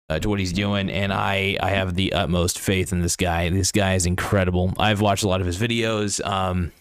uh, 0.08 0.18
to 0.18 0.28
what 0.28 0.38
he's 0.38 0.52
doing, 0.52 0.90
and 0.90 1.12
I 1.12 1.56
I 1.60 1.70
have 1.70 1.94
the 1.94 2.12
utmost 2.12 2.58
faith 2.58 2.92
in 2.92 3.00
this 3.00 3.16
guy. 3.16 3.48
This 3.48 3.72
guy 3.72 3.94
is 3.94 4.06
incredible. 4.06 4.72
I've 4.78 5.00
watched 5.00 5.24
a 5.24 5.28
lot 5.28 5.40
of 5.40 5.46
his 5.46 5.58
videos. 5.58 6.24
Um, 6.24 6.72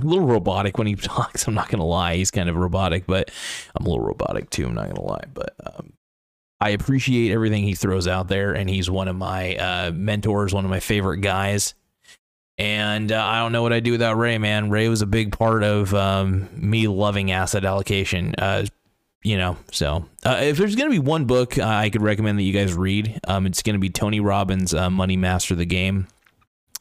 a 0.00 0.04
little 0.04 0.26
robotic 0.26 0.76
when 0.76 0.86
he 0.86 0.94
talks. 0.96 1.46
I'm 1.46 1.54
not 1.54 1.68
gonna 1.68 1.86
lie, 1.86 2.16
he's 2.16 2.30
kind 2.30 2.48
of 2.48 2.56
robotic, 2.56 3.06
but 3.06 3.30
I'm 3.74 3.86
a 3.86 3.88
little 3.88 4.04
robotic 4.04 4.50
too. 4.50 4.66
I'm 4.66 4.74
not 4.74 4.88
gonna 4.88 5.02
lie, 5.06 5.24
but 5.32 5.54
um, 5.64 5.92
I 6.60 6.70
appreciate 6.70 7.32
everything 7.32 7.62
he 7.64 7.74
throws 7.74 8.08
out 8.08 8.28
there, 8.28 8.54
and 8.54 8.68
he's 8.68 8.90
one 8.90 9.08
of 9.08 9.16
my 9.16 9.56
uh, 9.56 9.90
mentors, 9.92 10.54
one 10.54 10.64
of 10.64 10.70
my 10.70 10.80
favorite 10.80 11.18
guys. 11.18 11.74
And 12.56 13.10
uh, 13.10 13.24
I 13.24 13.40
don't 13.40 13.50
know 13.50 13.62
what 13.62 13.72
I'd 13.72 13.82
do 13.82 13.92
without 13.92 14.16
Ray, 14.16 14.38
man. 14.38 14.70
Ray 14.70 14.88
was 14.88 15.02
a 15.02 15.06
big 15.06 15.36
part 15.36 15.64
of 15.64 15.92
um, 15.92 16.48
me 16.54 16.86
loving 16.86 17.32
asset 17.32 17.64
allocation. 17.64 18.34
Uh, 18.38 18.66
you 19.24 19.38
know, 19.38 19.56
so 19.72 20.04
uh, 20.24 20.38
if 20.42 20.58
there's 20.58 20.76
going 20.76 20.90
to 20.90 20.94
be 20.94 20.98
one 21.00 21.24
book 21.24 21.58
uh, 21.58 21.64
I 21.64 21.88
could 21.88 22.02
recommend 22.02 22.38
that 22.38 22.42
you 22.42 22.52
guys 22.52 22.74
read, 22.74 23.18
um, 23.26 23.46
it's 23.46 23.62
going 23.62 23.74
to 23.74 23.80
be 23.80 23.88
Tony 23.88 24.20
Robbins' 24.20 24.74
uh, 24.74 24.90
Money 24.90 25.16
Master 25.16 25.54
the 25.54 25.64
Game. 25.64 26.06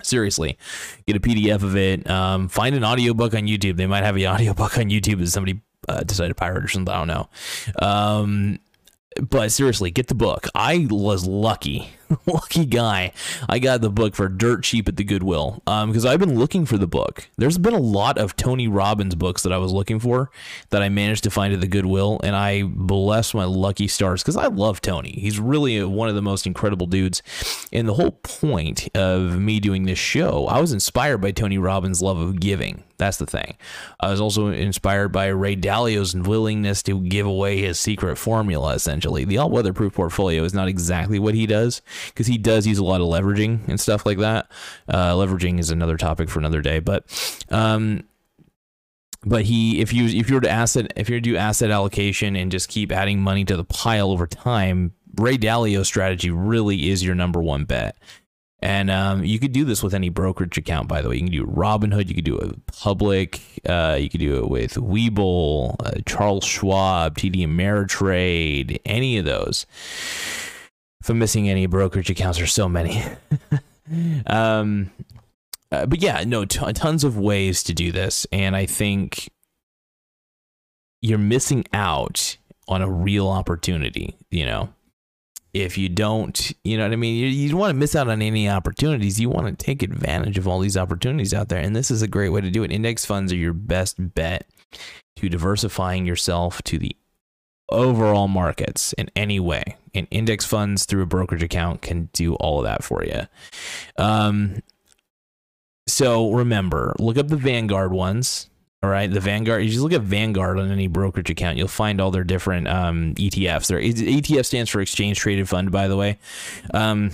Seriously, 0.01 0.57
get 1.07 1.15
a 1.15 1.19
PDF 1.21 1.63
of 1.63 1.77
it. 1.77 2.07
Um, 2.09 2.49
find 2.49 2.75
an 2.75 2.83
audiobook 2.83 3.33
on 3.33 3.43
YouTube. 3.43 3.77
They 3.77 3.87
might 3.87 4.03
have 4.03 4.17
an 4.17 4.25
audiobook 4.25 4.77
on 4.77 4.89
YouTube 4.89 5.21
if 5.21 5.29
somebody 5.29 5.61
uh, 5.87 6.03
decided 6.03 6.29
to 6.29 6.35
pirate 6.35 6.65
or 6.65 6.67
something. 6.67 6.93
I 6.93 6.97
don't 6.97 7.07
know. 7.07 7.29
Um, 7.81 8.59
but 9.21 9.51
seriously, 9.53 9.91
get 9.91 10.07
the 10.07 10.15
book. 10.15 10.47
I 10.53 10.87
was 10.89 11.25
lucky, 11.25 11.89
lucky 12.25 12.65
guy. 12.65 13.11
I 13.49 13.59
got 13.59 13.81
the 13.81 13.89
book 13.89 14.15
for 14.15 14.27
dirt 14.29 14.63
cheap 14.63 14.87
at 14.87 14.97
the 14.97 15.03
Goodwill 15.03 15.61
because 15.65 16.05
um, 16.05 16.11
I've 16.11 16.19
been 16.19 16.37
looking 16.37 16.65
for 16.65 16.77
the 16.77 16.87
book. 16.87 17.29
There's 17.37 17.57
been 17.57 17.73
a 17.73 17.79
lot 17.79 18.17
of 18.17 18.35
Tony 18.35 18.67
Robbins 18.67 19.15
books 19.15 19.43
that 19.43 19.53
I 19.53 19.57
was 19.57 19.71
looking 19.71 19.99
for 19.99 20.29
that 20.69 20.81
I 20.81 20.89
managed 20.89 21.23
to 21.23 21.31
find 21.31 21.53
at 21.53 21.61
the 21.61 21.67
Goodwill, 21.67 22.19
and 22.23 22.35
I 22.35 22.63
bless 22.63 23.33
my 23.33 23.45
lucky 23.45 23.87
stars 23.87 24.21
because 24.21 24.37
I 24.37 24.47
love 24.47 24.81
Tony. 24.81 25.11
He's 25.11 25.39
really 25.39 25.83
one 25.83 26.09
of 26.09 26.15
the 26.15 26.21
most 26.21 26.45
incredible 26.45 26.87
dudes. 26.87 27.21
And 27.71 27.87
the 27.87 27.93
whole 27.93 28.11
point 28.11 28.89
of 28.95 29.39
me 29.39 29.59
doing 29.59 29.83
this 29.83 29.99
show, 29.99 30.47
I 30.47 30.59
was 30.59 30.71
inspired 30.71 31.19
by 31.19 31.31
Tony 31.31 31.57
Robbins' 31.57 32.01
love 32.01 32.19
of 32.19 32.39
giving. 32.39 32.83
That's 32.97 33.17
the 33.17 33.25
thing. 33.25 33.57
I 33.99 34.11
was 34.11 34.21
also 34.21 34.47
inspired 34.47 35.09
by 35.09 35.27
Ray 35.27 35.55
Dalio's 35.55 36.15
willingness 36.15 36.81
to 36.83 37.01
give 37.01 37.25
away 37.25 37.59
his 37.59 37.79
secret 37.79 38.17
formula, 38.17 38.73
essentially. 38.75 39.25
The 39.25 39.39
all 39.39 39.49
weatherproof 39.49 39.93
portfolio 39.93 40.43
is 40.43 40.53
not 40.53 40.67
exactly 40.67 41.19
what 41.19 41.33
he 41.33 41.45
does 41.45 41.81
because 42.07 42.27
he 42.27 42.37
does 42.37 42.67
use 42.67 42.77
a 42.77 42.83
lot 42.83 43.01
of 43.01 43.07
leveraging 43.07 43.67
and 43.67 43.79
stuff 43.79 44.05
like 44.05 44.19
that. 44.19 44.49
Uh, 44.87 45.13
leveraging 45.13 45.59
is 45.59 45.69
another 45.69 45.97
topic 45.97 46.29
for 46.29 46.39
another 46.39 46.61
day, 46.61 46.79
but. 46.79 47.05
Um, 47.49 48.03
but 49.25 49.45
he 49.45 49.79
if 49.79 49.93
you 49.93 50.05
if 50.05 50.27
you 50.27 50.35
were 50.35 50.41
to 50.41 50.49
asset 50.49 50.91
if 50.97 51.07
you 51.07 51.15
were 51.15 51.21
to 51.21 51.29
do 51.29 51.37
asset 51.37 51.71
allocation 51.71 52.35
and 52.35 52.51
just 52.51 52.67
keep 52.67 52.91
adding 52.91 53.21
money 53.21 53.45
to 53.45 53.55
the 53.55 53.63
pile 53.63 54.11
over 54.11 54.27
time 54.27 54.91
ray 55.15 55.37
dalio's 55.37 55.87
strategy 55.87 56.29
really 56.29 56.89
is 56.89 57.01
your 57.01 57.15
number 57.15 57.41
one 57.41 57.63
bet 57.63 57.95
and 58.63 58.89
um, 58.89 59.25
you 59.25 59.39
could 59.39 59.51
do 59.51 59.65
this 59.65 59.83
with 59.83 59.93
any 59.93 60.07
brokerage 60.07 60.57
account, 60.57 60.87
by 60.87 61.01
the 61.01 61.09
way. 61.09 61.15
You 61.15 61.23
can 61.23 61.31
do 61.33 61.45
Robinhood, 61.45 62.07
you 62.07 62.15
could 62.15 62.23
do 62.23 62.37
it 62.37 62.47
with 62.47 62.65
Public, 62.67 63.41
uh, 63.65 63.97
you 63.99 64.09
could 64.09 64.21
do 64.21 64.37
it 64.37 64.49
with 64.49 64.75
Webull, 64.75 65.75
uh, 65.85 65.99
Charles 66.05 66.45
Schwab, 66.45 67.17
TD 67.17 67.45
Ameritrade, 67.45 68.79
any 68.85 69.17
of 69.17 69.25
those. 69.25 69.65
If 71.03 71.09
I'm 71.09 71.19
missing 71.19 71.49
any 71.49 71.65
brokerage 71.65 72.09
accounts, 72.09 72.37
there's 72.37 72.53
so 72.53 72.69
many. 72.69 73.03
um, 74.25 74.89
uh, 75.69 75.85
but 75.85 76.01
yeah, 76.01 76.23
no, 76.25 76.45
t- 76.45 76.71
tons 76.71 77.03
of 77.03 77.17
ways 77.17 77.61
to 77.63 77.73
do 77.73 77.91
this, 77.91 78.25
and 78.31 78.55
I 78.55 78.65
think 78.65 79.29
you're 81.01 81.17
missing 81.17 81.65
out 81.73 82.37
on 82.69 82.81
a 82.81 82.89
real 82.89 83.27
opportunity. 83.27 84.15
You 84.31 84.45
know, 84.45 84.73
if 85.53 85.77
you 85.77 85.89
don't, 85.89 86.53
you 86.63 86.77
know 86.77 86.85
what 86.85 86.93
I 86.93 86.95
mean? 86.95 87.15
You, 87.15 87.27
you 87.27 87.49
don't 87.49 87.59
want 87.59 87.71
to 87.71 87.77
miss 87.77 87.97
out 87.97 88.07
on 88.07 88.21
any 88.21 88.47
opportunities. 88.47 89.19
You 89.19 89.27
want 89.27 89.47
to 89.47 89.65
take 89.65 89.83
advantage 89.83 90.37
of 90.37 90.47
all 90.47 90.59
these 90.59 90.77
opportunities 90.77 91.33
out 91.33 91.49
there. 91.49 91.59
And 91.59 91.75
this 91.75 91.91
is 91.91 92.01
a 92.01 92.07
great 92.07 92.29
way 92.29 92.39
to 92.39 92.49
do 92.49 92.63
it. 92.63 92.71
Index 92.71 93.03
funds 93.03 93.33
are 93.33 93.35
your 93.35 93.51
best 93.51 93.97
bet 94.15 94.47
to 95.17 95.27
diversifying 95.27 96.05
yourself 96.05 96.61
to 96.63 96.79
the 96.79 96.95
overall 97.69 98.27
markets 98.27 98.93
in 98.93 99.09
any 99.15 99.39
way. 99.39 99.77
And 99.95 100.07
index 100.09 100.45
funds 100.45 100.85
through 100.85 101.03
a 101.03 101.07
brokerage 101.07 101.43
account 101.43 101.81
can 101.81 102.09
do 102.13 102.35
all 102.35 102.59
of 102.59 102.65
that 102.65 102.83
for 102.83 103.03
you. 103.03 103.21
Um, 103.97 104.61
so 105.87 106.31
remember, 106.31 106.95
look 106.97 107.17
up 107.17 107.27
the 107.27 107.37
Vanguard 107.37 107.91
ones. 107.91 108.49
All 108.81 108.89
right, 108.89 109.09
the 109.09 109.21
Vanguard. 109.21 109.63
You 109.63 109.69
just 109.69 109.81
look 109.81 109.93
at 109.93 110.01
Vanguard 110.01 110.59
on 110.59 110.69
any 110.69 110.87
brokerage 110.87 111.29
account, 111.29 111.57
you'll 111.57 111.69
find 111.69 112.01
all 112.01 112.11
their 112.11 112.25
different 112.25 112.67
um, 112.67 113.15
ETFs. 113.15 113.67
Their 113.67 113.79
ETF 113.79 114.45
stands 114.45 114.69
for 114.69 114.81
Exchange 114.81 115.19
Traded 115.19 115.47
Fund, 115.47 115.71
by 115.71 115.87
the 115.87 115.95
way. 115.95 116.19
Um, 116.73 117.11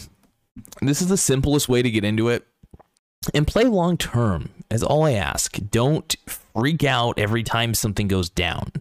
this 0.81 1.01
is 1.01 1.09
the 1.09 1.17
simplest 1.17 1.69
way 1.69 1.83
to 1.83 1.91
get 1.91 2.03
into 2.03 2.29
it 2.29 2.47
and 3.33 3.45
play 3.45 3.65
long 3.65 3.97
term. 3.97 4.49
Is 4.71 4.83
all 4.83 5.03
I 5.03 5.13
ask. 5.13 5.57
Don't 5.71 6.15
freak 6.27 6.83
out 6.83 7.17
every 7.17 7.43
time 7.43 7.73
something 7.73 8.07
goes 8.07 8.29
down. 8.29 8.71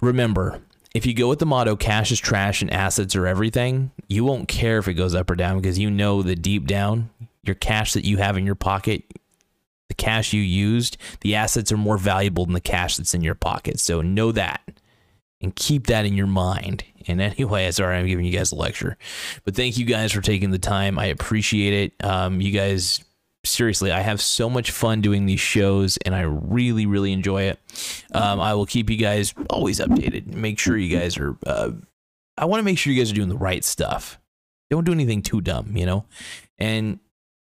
Remember, 0.00 0.60
if 0.94 1.06
you 1.06 1.14
go 1.14 1.28
with 1.28 1.38
the 1.38 1.46
motto 1.46 1.76
"cash 1.76 2.12
is 2.12 2.20
trash 2.20 2.62
and 2.62 2.72
assets 2.72 3.16
are 3.16 3.26
everything," 3.26 3.90
you 4.08 4.24
won't 4.24 4.48
care 4.48 4.78
if 4.78 4.88
it 4.88 4.94
goes 4.94 5.14
up 5.14 5.30
or 5.30 5.36
down 5.36 5.60
because 5.60 5.78
you 5.78 5.90
know 5.90 6.22
that 6.22 6.42
deep 6.42 6.66
down, 6.66 7.10
your 7.42 7.54
cash 7.54 7.92
that 7.92 8.04
you 8.04 8.18
have 8.18 8.36
in 8.36 8.46
your 8.46 8.54
pocket 8.54 9.04
the 9.88 9.94
cash 9.94 10.32
you 10.32 10.42
used, 10.42 10.96
the 11.20 11.34
assets 11.34 11.70
are 11.72 11.76
more 11.76 11.98
valuable 11.98 12.44
than 12.44 12.54
the 12.54 12.60
cash 12.60 12.96
that's 12.96 13.14
in 13.14 13.22
your 13.22 13.34
pocket. 13.34 13.80
So 13.80 14.02
know 14.02 14.32
that 14.32 14.62
and 15.40 15.54
keep 15.54 15.86
that 15.86 16.04
in 16.04 16.14
your 16.14 16.26
mind. 16.26 16.84
And 17.06 17.20
anyway, 17.20 17.70
sorry, 17.70 17.96
I'm 17.96 18.06
giving 18.06 18.24
you 18.24 18.32
guys 18.32 18.52
a 18.52 18.56
lecture, 18.56 18.96
but 19.44 19.54
thank 19.54 19.78
you 19.78 19.84
guys 19.84 20.12
for 20.12 20.20
taking 20.20 20.50
the 20.50 20.58
time. 20.58 20.98
I 20.98 21.06
appreciate 21.06 21.72
it. 21.72 22.04
Um, 22.04 22.40
you 22.40 22.52
guys, 22.52 23.02
seriously, 23.46 23.90
I 23.92 24.00
have 24.00 24.20
so 24.20 24.50
much 24.50 24.70
fun 24.70 25.00
doing 25.00 25.26
these 25.26 25.40
shows, 25.40 25.96
and 25.98 26.14
I 26.14 26.22
really, 26.22 26.86
really 26.86 27.12
enjoy 27.12 27.42
it. 27.42 27.58
Um, 28.12 28.40
I 28.40 28.54
will 28.54 28.66
keep 28.66 28.90
you 28.90 28.96
guys 28.96 29.34
always 29.50 29.80
updated. 29.80 30.34
Make 30.34 30.58
sure 30.58 30.76
you 30.76 30.96
guys 30.96 31.16
are. 31.18 31.36
Uh, 31.46 31.72
I 32.36 32.44
want 32.44 32.60
to 32.60 32.64
make 32.64 32.78
sure 32.78 32.92
you 32.92 33.00
guys 33.00 33.10
are 33.10 33.14
doing 33.14 33.28
the 33.28 33.36
right 33.36 33.64
stuff. 33.64 34.18
Don't 34.70 34.84
do 34.84 34.92
anything 34.92 35.22
too 35.22 35.40
dumb, 35.40 35.76
you 35.76 35.86
know. 35.86 36.04
And 36.58 36.98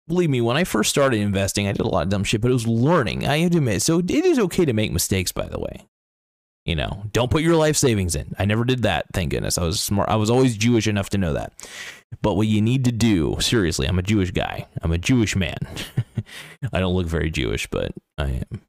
believe 0.07 0.29
me, 0.29 0.41
when 0.41 0.57
I 0.57 0.63
first 0.63 0.89
started 0.89 1.21
investing, 1.21 1.67
I 1.67 1.71
did 1.71 1.85
a 1.85 1.87
lot 1.87 2.03
of 2.03 2.09
dumb 2.09 2.23
shit, 2.23 2.41
but 2.41 2.51
it 2.51 2.53
was 2.53 2.67
learning. 2.67 3.25
I 3.25 3.39
have 3.39 3.51
to 3.51 3.57
admit. 3.57 3.81
So 3.81 3.99
it 3.99 4.11
is 4.11 4.37
okay 4.39 4.65
to 4.65 4.73
make 4.73 4.91
mistakes, 4.91 5.31
by 5.31 5.47
the 5.47 5.59
way. 5.59 5.87
You 6.65 6.75
know, 6.75 7.03
don't 7.11 7.29
put 7.29 7.43
your 7.43 7.55
life 7.55 7.75
savings 7.75 8.15
in. 8.15 8.35
I 8.39 8.45
never 8.45 8.65
did 8.65 8.83
that, 8.83 9.05
thank 9.13 9.29
goodness. 9.29 9.59
I 9.59 9.63
was 9.63 9.79
smart. 9.79 10.09
I 10.09 10.15
was 10.15 10.31
always 10.31 10.57
Jewish 10.57 10.87
enough 10.87 11.09
to 11.11 11.19
know 11.19 11.33
that. 11.33 11.53
But 12.23 12.33
what 12.33 12.47
you 12.47 12.59
need 12.59 12.85
to 12.85 12.91
do, 12.91 13.37
seriously, 13.39 13.87
I'm 13.87 13.99
a 13.99 14.03
Jewish 14.03 14.31
guy. 14.31 14.65
I'm 14.81 14.91
a 14.91 14.97
Jewish 14.97 15.35
man. 15.35 15.57
I 16.73 16.79
don't 16.79 16.95
look 16.95 17.05
very 17.05 17.29
Jewish, 17.29 17.67
but 17.67 17.91
I 18.17 18.43
am 18.51 18.61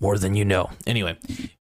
more 0.00 0.16
than 0.16 0.34
you 0.34 0.46
know. 0.46 0.70
Anyway, 0.86 1.18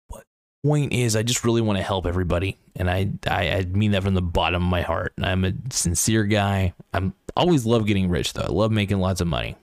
what 0.08 0.24
point 0.64 0.94
is 0.94 1.14
I 1.14 1.22
just 1.22 1.44
really 1.44 1.60
want 1.60 1.76
to 1.76 1.84
help 1.84 2.06
everybody. 2.06 2.56
And 2.74 2.90
I, 2.90 3.10
I, 3.26 3.50
I 3.50 3.64
mean 3.64 3.90
that 3.90 4.02
from 4.02 4.14
the 4.14 4.22
bottom 4.22 4.62
of 4.62 4.68
my 4.68 4.80
heart. 4.80 5.12
I'm 5.20 5.44
a 5.44 5.52
sincere 5.70 6.24
guy. 6.24 6.72
I'm 6.94 7.14
always 7.36 7.66
love 7.66 7.86
getting 7.86 8.08
rich 8.08 8.32
though. 8.32 8.44
I 8.44 8.48
love 8.48 8.72
making 8.72 8.98
lots 8.98 9.20
of 9.20 9.26
money. 9.26 9.56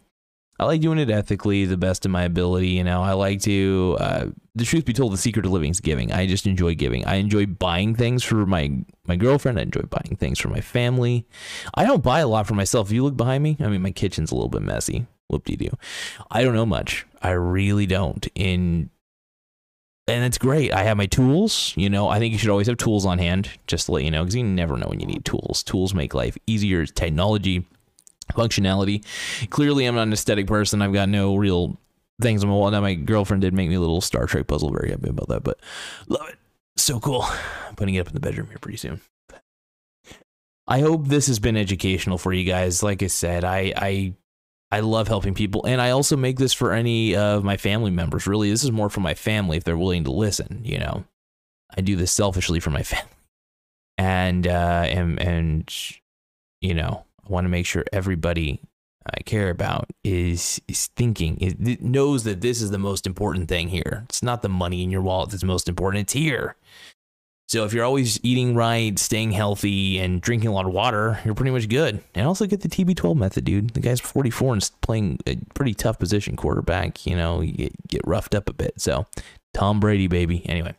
I 0.61 0.65
like 0.65 0.81
doing 0.81 0.99
it 0.99 1.09
ethically, 1.09 1.65
the 1.65 1.75
best 1.75 2.05
of 2.05 2.11
my 2.11 2.21
ability. 2.21 2.69
You 2.69 2.83
know, 2.83 3.01
I 3.01 3.13
like 3.13 3.41
to. 3.41 3.97
Uh, 3.99 4.25
the 4.53 4.63
truth 4.63 4.85
be 4.85 4.93
told, 4.93 5.11
the 5.11 5.17
secret 5.17 5.43
of 5.43 5.51
living 5.51 5.71
is 5.71 5.79
giving. 5.79 6.11
I 6.11 6.27
just 6.27 6.45
enjoy 6.45 6.75
giving. 6.75 7.03
I 7.05 7.15
enjoy 7.15 7.47
buying 7.47 7.95
things 7.95 8.23
for 8.23 8.45
my 8.45 8.71
my 9.07 9.15
girlfriend. 9.15 9.57
I 9.57 9.63
enjoy 9.63 9.81
buying 9.81 10.17
things 10.17 10.39
for 10.39 10.49
my 10.49 10.61
family. 10.61 11.25
I 11.73 11.83
don't 11.83 12.03
buy 12.03 12.19
a 12.19 12.27
lot 12.27 12.45
for 12.45 12.53
myself. 12.53 12.89
If 12.89 12.93
you 12.93 13.03
look 13.03 13.17
behind 13.17 13.43
me, 13.43 13.57
I 13.59 13.69
mean, 13.69 13.81
my 13.81 13.89
kitchen's 13.89 14.31
a 14.31 14.35
little 14.35 14.49
bit 14.49 14.61
messy. 14.61 15.07
Whoop 15.29 15.45
de 15.45 15.55
doo. 15.55 15.75
I 16.29 16.43
don't 16.43 16.53
know 16.53 16.67
much. 16.67 17.07
I 17.23 17.31
really 17.31 17.87
don't. 17.87 18.27
In 18.35 18.91
and 20.07 20.23
it's 20.23 20.37
great. 20.37 20.71
I 20.71 20.83
have 20.83 20.97
my 20.97 21.07
tools. 21.07 21.73
You 21.75 21.89
know, 21.89 22.07
I 22.07 22.19
think 22.19 22.33
you 22.33 22.37
should 22.37 22.49
always 22.51 22.67
have 22.67 22.77
tools 22.77 23.03
on 23.03 23.17
hand, 23.17 23.49
just 23.65 23.87
to 23.87 23.93
let 23.93 24.03
you 24.03 24.11
know, 24.11 24.23
because 24.23 24.35
you 24.35 24.43
never 24.43 24.77
know 24.77 24.89
when 24.89 24.99
you 24.99 25.07
need 25.07 25.25
tools. 25.25 25.63
Tools 25.63 25.95
make 25.95 26.13
life 26.13 26.37
easier. 26.45 26.85
Technology 26.85 27.65
functionality. 28.33 29.05
Clearly, 29.49 29.85
I'm 29.85 29.95
not 29.95 30.03
an 30.03 30.13
aesthetic 30.13 30.47
person. 30.47 30.81
I've 30.81 30.93
got 30.93 31.09
no 31.09 31.35
real 31.35 31.77
things 32.21 32.43
on 32.43 32.49
my 32.49 32.55
wall. 32.55 32.71
Now, 32.71 32.81
my 32.81 32.93
girlfriend 32.93 33.41
did 33.41 33.53
make 33.53 33.69
me 33.69 33.75
a 33.75 33.79
little 33.79 34.01
Star 34.01 34.25
Trek 34.25 34.47
puzzle. 34.47 34.71
Very 34.71 34.91
happy 34.91 35.09
about 35.09 35.27
that, 35.29 35.43
but 35.43 35.59
love 36.07 36.29
it. 36.29 36.37
So 36.77 36.99
cool. 36.99 37.25
I'm 37.67 37.75
putting 37.75 37.95
it 37.95 37.99
up 37.99 38.07
in 38.07 38.13
the 38.13 38.19
bedroom 38.19 38.47
here 38.47 38.57
pretty 38.59 38.77
soon. 38.77 39.01
I 40.67 40.79
hope 40.79 41.07
this 41.07 41.27
has 41.27 41.39
been 41.39 41.57
educational 41.57 42.17
for 42.17 42.31
you 42.31 42.45
guys. 42.45 42.81
Like 42.81 43.03
I 43.03 43.07
said, 43.07 43.43
I 43.43 43.73
I 43.75 44.13
I 44.71 44.79
love 44.79 45.07
helping 45.09 45.33
people, 45.33 45.65
and 45.65 45.81
I 45.81 45.91
also 45.91 46.15
make 46.15 46.37
this 46.37 46.53
for 46.53 46.71
any 46.71 47.15
of 47.15 47.43
my 47.43 47.57
family 47.57 47.91
members. 47.91 48.25
Really, 48.25 48.49
this 48.49 48.63
is 48.63 48.71
more 48.71 48.89
for 48.89 49.01
my 49.01 49.13
family 49.13 49.57
if 49.57 49.65
they're 49.65 49.77
willing 49.77 50.05
to 50.05 50.11
listen. 50.11 50.61
You 50.63 50.79
know, 50.79 51.03
I 51.75 51.81
do 51.81 51.97
this 51.97 52.11
selfishly 52.11 52.61
for 52.61 52.69
my 52.69 52.83
family, 52.83 53.11
and 53.97 54.47
uh, 54.47 54.85
and 54.87 55.19
and 55.19 55.75
you 56.61 56.73
know, 56.73 57.05
want 57.31 57.45
to 57.45 57.49
make 57.49 57.65
sure 57.65 57.83
everybody 57.91 58.61
I 59.05 59.21
care 59.23 59.49
about 59.49 59.89
is 60.03 60.61
is 60.67 60.87
thinking, 60.87 61.37
it 61.39 61.81
knows 61.81 62.23
that 62.23 62.41
this 62.41 62.61
is 62.61 62.69
the 62.69 62.77
most 62.77 63.07
important 63.07 63.49
thing 63.49 63.69
here. 63.69 64.03
It's 64.09 64.21
not 64.21 64.41
the 64.41 64.49
money 64.49 64.83
in 64.83 64.91
your 64.91 65.01
wallet 65.01 65.31
that's 65.31 65.43
most 65.43 65.67
important. 65.67 66.03
It's 66.03 66.13
here. 66.13 66.55
So 67.47 67.65
if 67.65 67.73
you're 67.73 67.83
always 67.83 68.17
eating 68.23 68.55
right, 68.55 68.97
staying 68.97 69.33
healthy, 69.33 69.99
and 69.99 70.21
drinking 70.21 70.49
a 70.49 70.53
lot 70.53 70.65
of 70.65 70.71
water, 70.71 71.19
you're 71.25 71.33
pretty 71.33 71.51
much 71.51 71.67
good. 71.67 72.01
And 72.15 72.25
also 72.25 72.45
get 72.45 72.61
the 72.61 72.69
TB12 72.69 73.17
method, 73.17 73.43
dude. 73.43 73.71
The 73.71 73.81
guy's 73.81 73.99
44 73.99 74.53
and 74.53 74.71
playing 74.81 75.19
a 75.27 75.35
pretty 75.53 75.73
tough 75.73 75.99
position 75.99 76.37
quarterback. 76.37 77.05
You 77.05 77.17
know, 77.17 77.41
you 77.41 77.51
get, 77.51 77.87
get 77.87 78.01
roughed 78.05 78.35
up 78.35 78.47
a 78.47 78.53
bit. 78.53 78.79
So 78.79 79.05
Tom 79.53 79.79
Brady, 79.79 80.07
baby. 80.07 80.47
Anyway. 80.47 80.75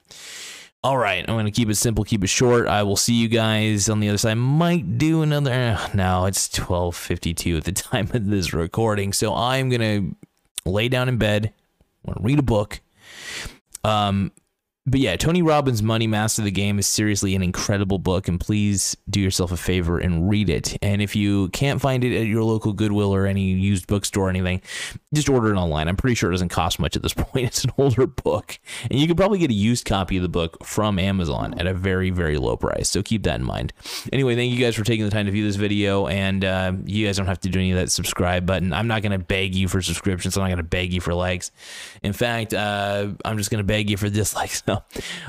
All 0.84 0.98
right, 0.98 1.24
I'm 1.28 1.36
going 1.36 1.44
to 1.44 1.52
keep 1.52 1.70
it 1.70 1.76
simple, 1.76 2.02
keep 2.02 2.24
it 2.24 2.28
short. 2.28 2.66
I 2.66 2.82
will 2.82 2.96
see 2.96 3.14
you 3.14 3.28
guys 3.28 3.88
on 3.88 4.00
the 4.00 4.08
other 4.08 4.18
side. 4.18 4.32
I 4.32 4.34
Might 4.34 4.98
do 4.98 5.22
another. 5.22 5.78
Now 5.94 6.24
it's 6.24 6.48
12:52 6.48 7.58
at 7.58 7.64
the 7.64 7.72
time 7.72 8.10
of 8.12 8.26
this 8.26 8.52
recording, 8.52 9.12
so 9.12 9.32
I'm 9.32 9.68
going 9.68 9.80
to 9.80 10.16
lay 10.68 10.88
down 10.88 11.08
in 11.08 11.18
bed. 11.18 11.52
I'm 12.04 12.14
going 12.14 12.22
to 12.22 12.26
read 12.26 12.38
a 12.40 12.42
book. 12.42 12.80
Um, 13.84 14.32
but 14.84 14.98
yeah, 14.98 15.14
Tony 15.14 15.42
Robbins' 15.42 15.80
Money 15.80 16.08
Master 16.08 16.42
the 16.42 16.50
Game 16.50 16.80
is 16.80 16.88
seriously 16.88 17.36
an 17.36 17.42
incredible 17.42 17.98
book, 18.00 18.26
and 18.26 18.40
please 18.40 18.96
do 19.08 19.20
yourself 19.20 19.52
a 19.52 19.56
favor 19.56 20.00
and 20.00 20.28
read 20.28 20.50
it. 20.50 20.76
And 20.82 21.00
if 21.00 21.14
you 21.14 21.50
can't 21.50 21.80
find 21.80 22.02
it 22.02 22.18
at 22.20 22.26
your 22.26 22.42
local 22.42 22.72
Goodwill 22.72 23.14
or 23.14 23.24
any 23.24 23.44
used 23.52 23.86
bookstore 23.86 24.26
or 24.26 24.30
anything, 24.30 24.60
just 25.14 25.28
order 25.28 25.54
it 25.54 25.56
online. 25.56 25.86
I'm 25.86 25.96
pretty 25.96 26.16
sure 26.16 26.30
it 26.30 26.34
doesn't 26.34 26.48
cost 26.48 26.80
much 26.80 26.96
at 26.96 27.02
this 27.02 27.14
point. 27.16 27.46
It's 27.46 27.62
an 27.62 27.70
older 27.78 28.08
book, 28.08 28.58
and 28.90 28.98
you 28.98 29.06
could 29.06 29.16
probably 29.16 29.38
get 29.38 29.50
a 29.50 29.54
used 29.54 29.84
copy 29.84 30.16
of 30.16 30.22
the 30.24 30.28
book 30.28 30.64
from 30.64 30.98
Amazon 30.98 31.54
at 31.60 31.68
a 31.68 31.74
very, 31.74 32.10
very 32.10 32.36
low 32.36 32.56
price. 32.56 32.88
So 32.88 33.04
keep 33.04 33.22
that 33.22 33.38
in 33.38 33.46
mind. 33.46 33.72
Anyway, 34.12 34.34
thank 34.34 34.52
you 34.52 34.58
guys 34.58 34.74
for 34.74 34.82
taking 34.82 35.04
the 35.04 35.12
time 35.12 35.26
to 35.26 35.32
view 35.32 35.44
this 35.44 35.54
video, 35.54 36.08
and 36.08 36.44
uh, 36.44 36.72
you 36.86 37.06
guys 37.06 37.18
don't 37.18 37.26
have 37.26 37.40
to 37.42 37.48
do 37.48 37.60
any 37.60 37.70
of 37.70 37.78
that 37.78 37.92
subscribe 37.92 38.46
button. 38.46 38.72
I'm 38.72 38.88
not 38.88 39.02
going 39.02 39.12
to 39.12 39.24
beg 39.24 39.54
you 39.54 39.68
for 39.68 39.80
subscriptions. 39.80 40.36
I'm 40.36 40.42
not 40.42 40.48
going 40.48 40.56
to 40.56 40.64
beg 40.64 40.92
you 40.92 41.00
for 41.00 41.14
likes. 41.14 41.52
In 42.02 42.12
fact, 42.12 42.52
uh, 42.52 43.10
I'm 43.24 43.38
just 43.38 43.52
going 43.52 43.60
to 43.60 43.64
beg 43.64 43.88
you 43.88 43.96
for 43.96 44.08
dislikes. 44.08 44.64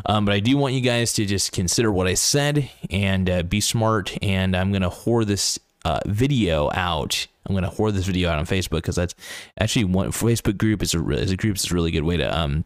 um, 0.06 0.26
but 0.26 0.34
I 0.34 0.40
do 0.40 0.58
want 0.58 0.74
you 0.74 0.82
guys 0.82 1.14
to 1.14 1.26
just 1.26 1.52
consider 1.52 1.92
what 1.92 2.08
I 2.08 2.14
said 2.14 2.70
and 2.90 3.30
uh, 3.30 3.44
be 3.44 3.62
smart. 3.62 4.18
And 4.22 4.56
I'm 4.56 4.72
gonna 4.72 4.90
whore 4.90 5.26
this 5.26 5.60
uh, 5.86 6.00
video 6.06 6.70
out. 6.74 7.28
I'm 7.46 7.56
gonna 7.56 7.72
whore 7.72 7.92
this 7.92 8.06
video 8.06 8.30
out 8.30 8.40
on 8.40 8.46
Facebook 8.46 8.82
because 8.84 8.96
that's 8.96 9.16
actually 9.60 9.86
one 9.86 10.12
Facebook 10.12 10.58
group 10.58 10.82
is 10.82 10.94
a 10.94 11.10
is 11.12 11.32
a 11.32 11.38
group 11.38 11.58
is 11.58 11.72
a 11.72 11.74
really 11.74 11.92
good 11.92 12.04
way 12.04 12.18
to 12.18 12.40
um 12.40 12.66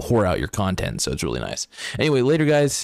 whore 0.00 0.26
out 0.26 0.38
your 0.38 0.48
content. 0.48 1.02
So 1.02 1.12
it's 1.12 1.22
really 1.22 1.40
nice. 1.40 1.68
Anyway, 1.98 2.22
later 2.22 2.44
guys. 2.44 2.78